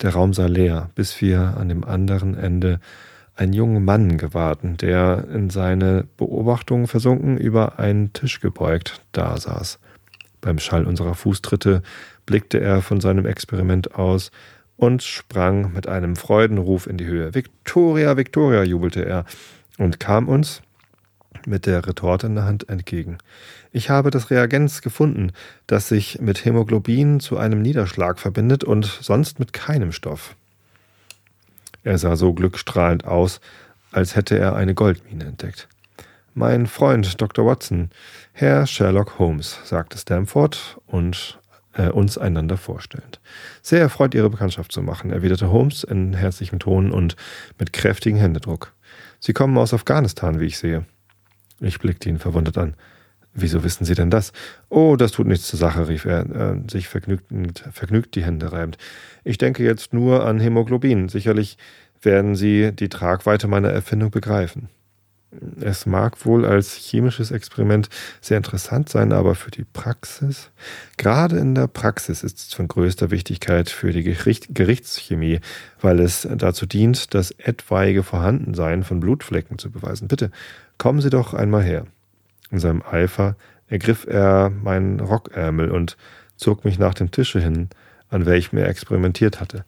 [0.00, 2.78] der Raum sei leer, bis wir an dem anderen Ende
[3.40, 9.78] einen jungen Mann gewahrten, der in seine Beobachtungen versunken über einen Tisch gebeugt dasaß.
[10.42, 11.82] Beim Schall unserer Fußtritte
[12.26, 14.30] blickte er von seinem Experiment aus
[14.76, 17.34] und sprang mit einem Freudenruf in die Höhe.
[17.34, 19.24] Victoria, Victoria, jubelte er
[19.78, 20.60] und kam uns
[21.46, 23.16] mit der Retorte in der Hand entgegen.
[23.72, 25.32] Ich habe das Reagenz gefunden,
[25.66, 30.36] das sich mit Hämoglobin zu einem Niederschlag verbindet und sonst mit keinem Stoff.
[31.82, 33.40] Er sah so glückstrahlend aus,
[33.92, 35.68] als hätte er eine Goldmine entdeckt.
[36.34, 37.44] Mein Freund Dr.
[37.44, 37.90] Watson,
[38.32, 41.38] Herr Sherlock Holmes, sagte Stamford und
[41.74, 43.20] äh, uns einander vorstellend.
[43.62, 47.16] Sehr erfreut, Ihre Bekanntschaft zu machen, erwiderte Holmes in herzlichem Ton und
[47.58, 48.72] mit kräftigem Händedruck.
[49.18, 50.84] Sie kommen aus Afghanistan, wie ich sehe.
[51.60, 52.74] Ich blickte ihn verwundert an.
[53.32, 54.32] Wieso wissen Sie denn das?
[54.68, 57.26] Oh, das tut nichts zur Sache, rief er, äh, sich vergnügt,
[57.72, 58.76] vergnügt die Hände reibend.
[59.22, 61.08] Ich denke jetzt nur an Hämoglobin.
[61.08, 61.56] Sicherlich
[62.02, 64.68] werden Sie die Tragweite meiner Erfindung begreifen.
[65.60, 67.88] Es mag wohl als chemisches Experiment
[68.20, 70.50] sehr interessant sein, aber für die Praxis,
[70.96, 75.38] gerade in der Praxis ist es von größter Wichtigkeit für die Gericht, Gerichtschemie,
[75.80, 80.08] weil es dazu dient, das etwaige Vorhandensein von Blutflecken zu beweisen.
[80.08, 80.32] Bitte,
[80.78, 81.86] kommen Sie doch einmal her.
[82.50, 83.36] In seinem Eifer
[83.68, 85.96] ergriff er meinen Rockärmel und
[86.36, 87.68] zog mich nach dem Tische hin,
[88.08, 89.64] an welchem er experimentiert hatte.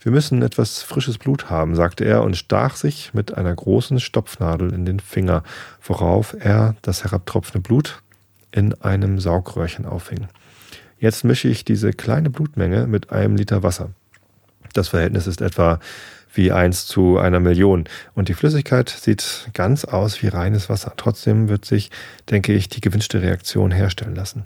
[0.00, 4.72] Wir müssen etwas frisches Blut haben, sagte er und stach sich mit einer großen Stopfnadel
[4.72, 5.42] in den Finger,
[5.82, 8.02] worauf er das herabtropfende Blut
[8.52, 10.28] in einem Saugröhrchen aufhing.
[11.00, 13.90] Jetzt mische ich diese kleine Blutmenge mit einem Liter Wasser.
[14.72, 15.80] Das Verhältnis ist etwa
[16.32, 17.84] wie eins zu einer Million.
[18.14, 20.92] Und die Flüssigkeit sieht ganz aus wie reines Wasser.
[20.96, 21.90] Trotzdem wird sich,
[22.30, 24.44] denke ich, die gewünschte Reaktion herstellen lassen.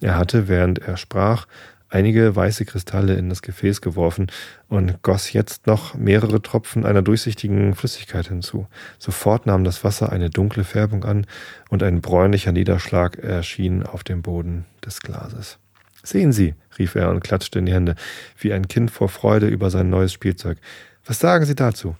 [0.00, 1.46] Er hatte, während er sprach,
[1.90, 4.28] einige weiße Kristalle in das Gefäß geworfen
[4.68, 8.66] und goss jetzt noch mehrere Tropfen einer durchsichtigen Flüssigkeit hinzu.
[8.98, 11.26] Sofort nahm das Wasser eine dunkle Färbung an
[11.68, 15.58] und ein bräunlicher Niederschlag erschien auf dem Boden des Glases.
[16.02, 17.94] Sehen Sie, rief er und klatschte in die Hände,
[18.38, 20.58] wie ein Kind vor Freude über sein neues Spielzeug.
[21.10, 21.96] Was sagen Sie dazu?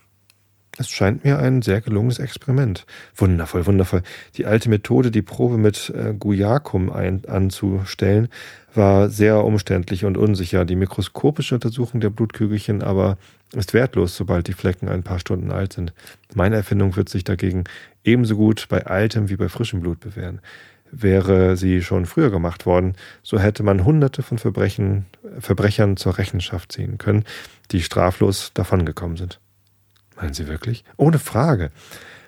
[0.78, 2.86] Es scheint mir ein sehr gelungenes Experiment.
[3.16, 4.04] Wundervoll, wundervoll.
[4.36, 8.28] Die alte Methode, die Probe mit äh, Guiacum anzustellen,
[8.72, 10.64] war sehr umständlich und unsicher.
[10.64, 13.18] Die mikroskopische Untersuchung der Blutkügelchen aber
[13.52, 15.92] ist wertlos, sobald die Flecken ein paar Stunden alt sind.
[16.36, 17.64] Meine Erfindung wird sich dagegen
[18.04, 20.40] ebenso gut bei altem wie bei frischem Blut bewähren.
[20.92, 25.06] Wäre sie schon früher gemacht worden, so hätte man hunderte von Verbrechen,
[25.38, 27.24] Verbrechern zur Rechenschaft ziehen können,
[27.70, 29.40] die straflos davongekommen sind.
[30.16, 30.84] Meinen Sie wirklich?
[30.96, 31.70] Ohne Frage.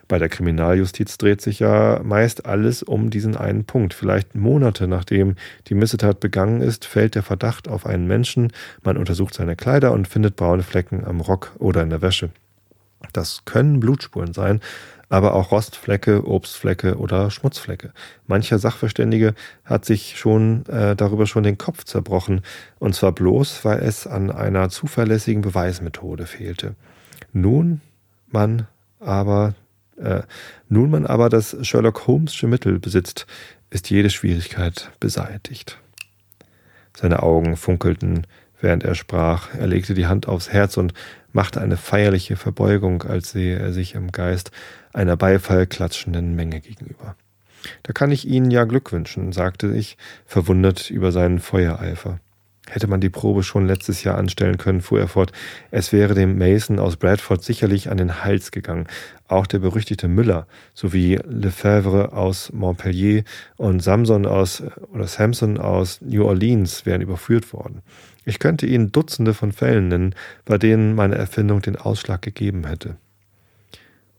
[0.08, 3.94] Bei der Kriminaljustiz dreht sich ja meist alles um diesen einen Punkt.
[3.94, 5.36] Vielleicht Monate nachdem
[5.68, 8.52] die Missetat begangen ist, fällt der Verdacht auf einen Menschen,
[8.82, 12.30] man untersucht seine Kleider und findet braune Flecken am Rock oder in der Wäsche.
[13.12, 14.60] Das können Blutspuren sein,
[15.08, 17.92] aber auch Rostflecke, Obstflecke oder Schmutzflecke.
[18.26, 19.34] Mancher Sachverständige
[19.64, 22.40] hat sich schon äh, darüber schon den Kopf zerbrochen,
[22.78, 26.74] und zwar bloß, weil es an einer zuverlässigen Beweismethode fehlte.
[27.32, 27.80] Nun
[28.30, 28.66] man
[29.00, 29.54] aber
[29.96, 30.22] äh,
[30.68, 33.26] nun man aber das Sherlock Holmesche Mittel besitzt,
[33.70, 35.78] ist jede Schwierigkeit beseitigt.
[36.96, 38.26] Seine Augen funkelten,
[38.62, 39.54] während er sprach.
[39.54, 40.94] Er legte die Hand aufs Herz und
[41.32, 44.50] machte eine feierliche Verbeugung, als sehe er sich im Geist
[44.92, 47.16] einer beifallklatschenden Menge gegenüber.
[47.82, 49.96] Da kann ich Ihnen ja Glück wünschen, sagte ich,
[50.26, 52.18] verwundert über seinen Feuereifer.
[52.70, 55.32] Hätte man die Probe schon letztes Jahr anstellen können, fuhr er fort,
[55.72, 58.86] es wäre dem Mason aus Bradford sicherlich an den Hals gegangen.
[59.26, 63.24] Auch der berüchtigte Müller sowie Lefebvre aus Montpellier
[63.56, 67.82] und Samson aus oder Samson aus New Orleans wären überführt worden.
[68.24, 72.96] Ich könnte Ihnen Dutzende von Fällen nennen, bei denen meine Erfindung den Ausschlag gegeben hätte.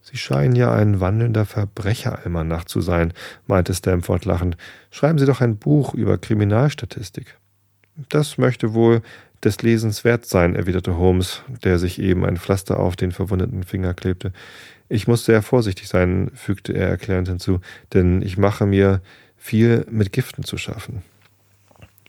[0.02, 3.14] Sie scheinen ja ein wandelnder Verbrecheralmanach zu sein,
[3.48, 4.58] meinte Stamford lachend.
[4.91, 7.38] Schreiben Sie doch ein Buch über Kriminalstatistik.
[7.96, 9.02] Das möchte wohl
[9.44, 13.94] des Lesens wert sein, erwiderte Holmes, der sich eben ein Pflaster auf den verwundeten Finger
[13.94, 14.32] klebte.
[14.89, 17.60] Ich muss sehr vorsichtig sein, fügte er erklärend hinzu,
[17.94, 19.02] denn ich mache mir
[19.38, 21.04] viel mit Giften zu schaffen.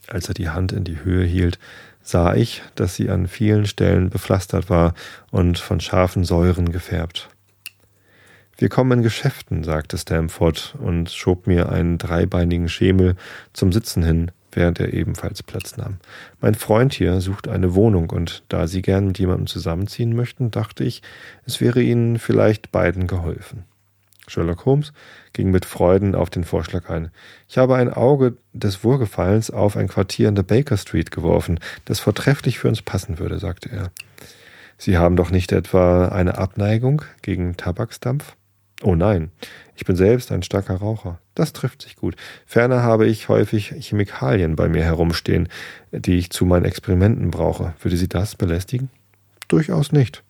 [0.09, 1.59] Als er die Hand in die Höhe hielt,
[2.03, 4.95] sah ich, dass sie an vielen Stellen bepflastert war
[5.31, 7.29] und von scharfen Säuren gefärbt.
[8.57, 13.17] Wir kommen in Geschäften, sagte Stamford und schob mir einen dreibeinigen Schemel
[13.53, 15.99] zum Sitzen hin, während er ebenfalls Platz nahm.
[16.41, 20.85] Mein Freund hier sucht eine Wohnung, und da Sie gern mit jemandem zusammenziehen möchten, dachte
[20.85, 21.03] ich,
[21.47, 23.65] es wäre Ihnen vielleicht beiden geholfen.
[24.27, 24.93] Sherlock Holmes
[25.33, 27.11] ging mit Freuden auf den Vorschlag ein.
[27.49, 32.01] Ich habe ein Auge des Wohlgefallens auf ein Quartier in der Baker Street geworfen, das
[32.01, 33.91] vortrefflich für uns passen würde, sagte er.
[34.79, 38.35] Sie haben doch nicht etwa eine Abneigung gegen Tabaksdampf?
[38.85, 39.31] Oh nein,
[39.77, 41.19] ich bin selbst ein starker Raucher.
[41.35, 42.17] Das trifft sich gut.
[42.45, 45.49] Ferner habe ich häufig Chemikalien bei mir herumstehen,
[45.91, 47.73] die ich zu meinen Experimenten brauche.
[47.81, 48.91] Würde Sie das belästigen?
[49.49, 50.23] Durchaus nicht.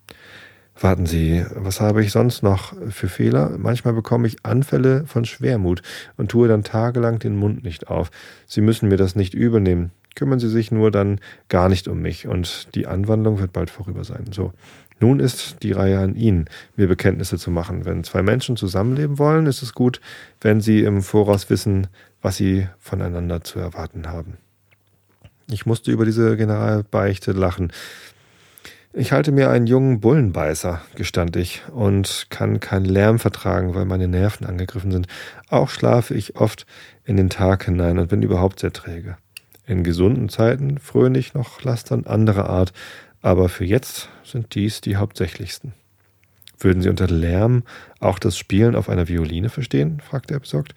[0.80, 3.58] Warten Sie, was habe ich sonst noch für Fehler?
[3.58, 5.82] Manchmal bekomme ich Anfälle von Schwermut
[6.16, 8.12] und tue dann tagelang den Mund nicht auf.
[8.46, 9.90] Sie müssen mir das nicht übernehmen.
[10.14, 14.04] Kümmern Sie sich nur dann gar nicht um mich und die Anwandlung wird bald vorüber
[14.04, 14.26] sein.
[14.30, 14.52] So.
[15.00, 17.84] Nun ist die Reihe an Ihnen, mir Bekenntnisse zu machen.
[17.84, 20.00] Wenn zwei Menschen zusammenleben wollen, ist es gut,
[20.40, 21.88] wenn sie im Voraus wissen,
[22.22, 24.38] was sie voneinander zu erwarten haben.
[25.50, 27.72] Ich musste über diese Generalbeichte lachen.
[28.96, 34.06] Ich halte mir einen jungen Bullenbeißer, gestand ich, und kann keinen Lärm vertragen, weil meine
[34.06, 35.08] Nerven angegriffen sind.
[35.48, 36.64] Auch schlafe ich oft
[37.04, 39.16] in den Tag hinein und bin überhaupt sehr träge.
[39.66, 42.72] In gesunden Zeiten fröne ich noch Lastern anderer Art,
[43.24, 45.72] aber für jetzt sind dies die hauptsächlichsten.
[46.58, 47.62] Würden Sie unter Lärm
[47.98, 50.00] auch das Spielen auf einer Violine verstehen?
[50.00, 50.74] fragte er besorgt.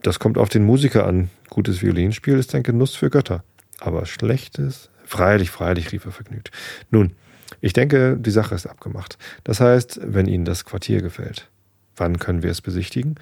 [0.00, 1.28] Das kommt auf den Musiker an.
[1.50, 3.44] Gutes Violinspiel ist ein Genuss für Götter.
[3.80, 4.88] Aber schlechtes?
[5.04, 6.50] Freilich, freilich, rief er vergnügt.
[6.90, 7.12] Nun,
[7.60, 9.18] ich denke, die Sache ist abgemacht.
[9.44, 11.50] Das heißt, wenn Ihnen das Quartier gefällt.
[11.96, 13.16] Wann können wir es besichtigen?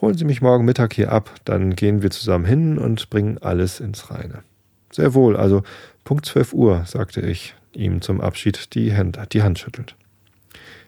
[0.00, 3.78] Holen Sie mich morgen Mittag hier ab, dann gehen wir zusammen hin und bringen alles
[3.78, 4.42] ins Reine.
[4.90, 5.64] Sehr wohl, also
[6.04, 9.94] Punkt 12 Uhr, sagte ich, ihm zum Abschied die Hand, die Hand schüttelt.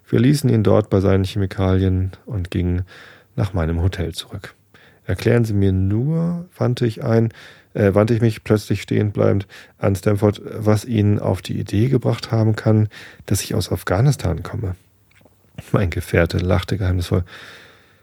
[0.09, 2.83] Wir ließen ihn dort bei seinen Chemikalien und gingen
[3.37, 4.55] nach meinem Hotel zurück.
[5.05, 7.31] Erklären Sie mir nur, wandte ich ein,
[7.75, 9.47] äh, wandte ich mich plötzlich stehend bleibend
[9.79, 12.89] an Stanford, was Ihnen auf die Idee gebracht haben kann,
[13.27, 14.77] dass ich aus Afghanistan komme.
[15.73, 17.25] Mein Gefährte lachte geheimnisvoll.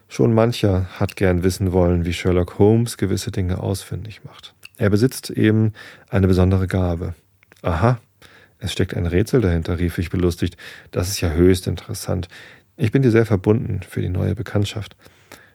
[0.08, 4.54] Schon mancher hat gern wissen wollen, wie Sherlock Holmes gewisse Dinge ausfindig macht.
[4.78, 5.74] Er besitzt eben
[6.10, 7.16] eine besondere Gabe.
[7.62, 8.00] Aha,
[8.66, 10.58] es steckt ein Rätsel dahinter, rief ich belustigt.
[10.92, 12.28] Das ist ja höchst interessant.
[12.78, 14.98] Ich bin dir sehr verbunden für die neue Bekanntschaft.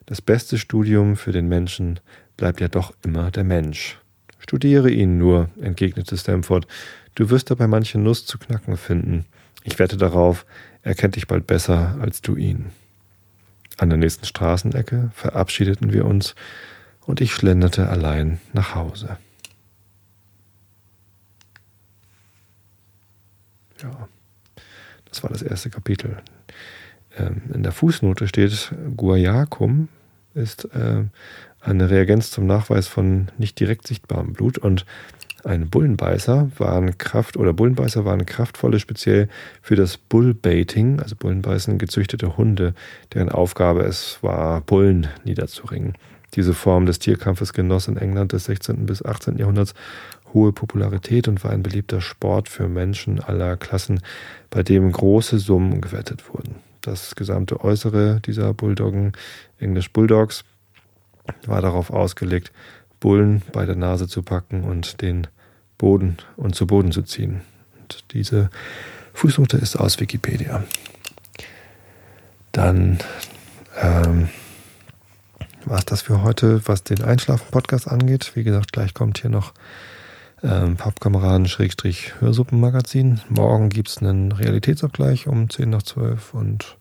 [0.06, 2.00] Das beste Studium für den Menschen
[2.36, 3.98] bleibt ja doch immer der Mensch.
[4.38, 6.66] Studiere ihn nur, entgegnete Stamford.
[7.14, 9.26] Du wirst dabei manche Nuss zu knacken finden.
[9.64, 10.46] Ich wette darauf,
[10.82, 12.70] er kennt dich bald besser als du ihn.
[13.76, 16.34] An der nächsten Straßenecke verabschiedeten wir uns
[17.06, 19.18] und ich schlenderte allein nach Hause.
[23.82, 24.08] Ja,
[25.06, 26.18] das war das erste Kapitel.
[27.16, 29.88] Ähm, in der Fußnote steht, Guayacum
[30.34, 31.04] ist äh,
[31.60, 34.86] eine Reagenz zum Nachweis von nicht direkt sichtbarem Blut und
[35.44, 39.28] ein Bullenbeißer waren Kraft oder Bullenbeißer waren kraftvolle speziell
[39.62, 42.74] für das Bullbaiting, also Bullenbeißen gezüchtete Hunde,
[43.14, 45.94] deren Aufgabe es war, Bullen niederzuringen.
[46.34, 48.86] Diese Form des Tierkampfes genoss in England des 16.
[48.86, 49.38] bis 18.
[49.38, 49.74] Jahrhunderts
[50.32, 54.00] hohe Popularität und war ein beliebter Sport für Menschen aller Klassen,
[54.50, 56.56] bei dem große Summen gewettet wurden.
[56.80, 59.12] Das gesamte Äußere dieser Bulldoggen,
[59.58, 60.44] Englisch Bulldogs,
[61.46, 62.52] war darauf ausgelegt,
[63.00, 65.26] Bullen bei der Nase zu packen und den
[65.78, 67.40] Boden und zu Boden zu ziehen.
[67.80, 68.50] Und diese
[69.14, 70.64] Fußnote ist aus Wikipedia.
[72.52, 72.98] Dann
[73.80, 74.28] ähm,
[75.64, 78.32] war es das für heute, was den Einschlafen-Podcast angeht.
[78.34, 79.52] Wie gesagt, gleich kommt hier noch
[80.42, 83.20] ähm, Pappkameraden-Hörsuppenmagazin.
[83.28, 86.76] Morgen gibt es einen Realitätsabgleich um 10 nach 12 und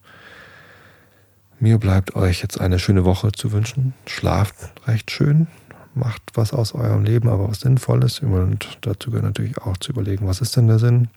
[1.60, 3.94] mir bleibt euch jetzt eine schöne Woche zu wünschen.
[4.06, 4.56] Schlaft
[4.88, 5.48] recht schön,
[5.94, 8.20] macht was aus eurem Leben, aber was Sinnvolles.
[8.20, 11.10] Und dazu gehört natürlich auch zu überlegen, was ist denn der Sinn.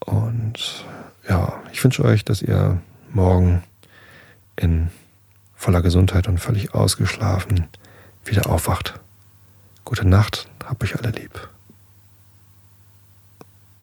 [0.00, 0.84] Und
[1.28, 2.80] ja, ich wünsche euch, dass ihr
[3.12, 3.62] morgen
[4.56, 4.88] in
[5.54, 7.66] voller Gesundheit und völlig ausgeschlafen
[8.24, 9.00] wieder aufwacht.
[9.84, 11.48] Gute Nacht, hab euch alle lieb.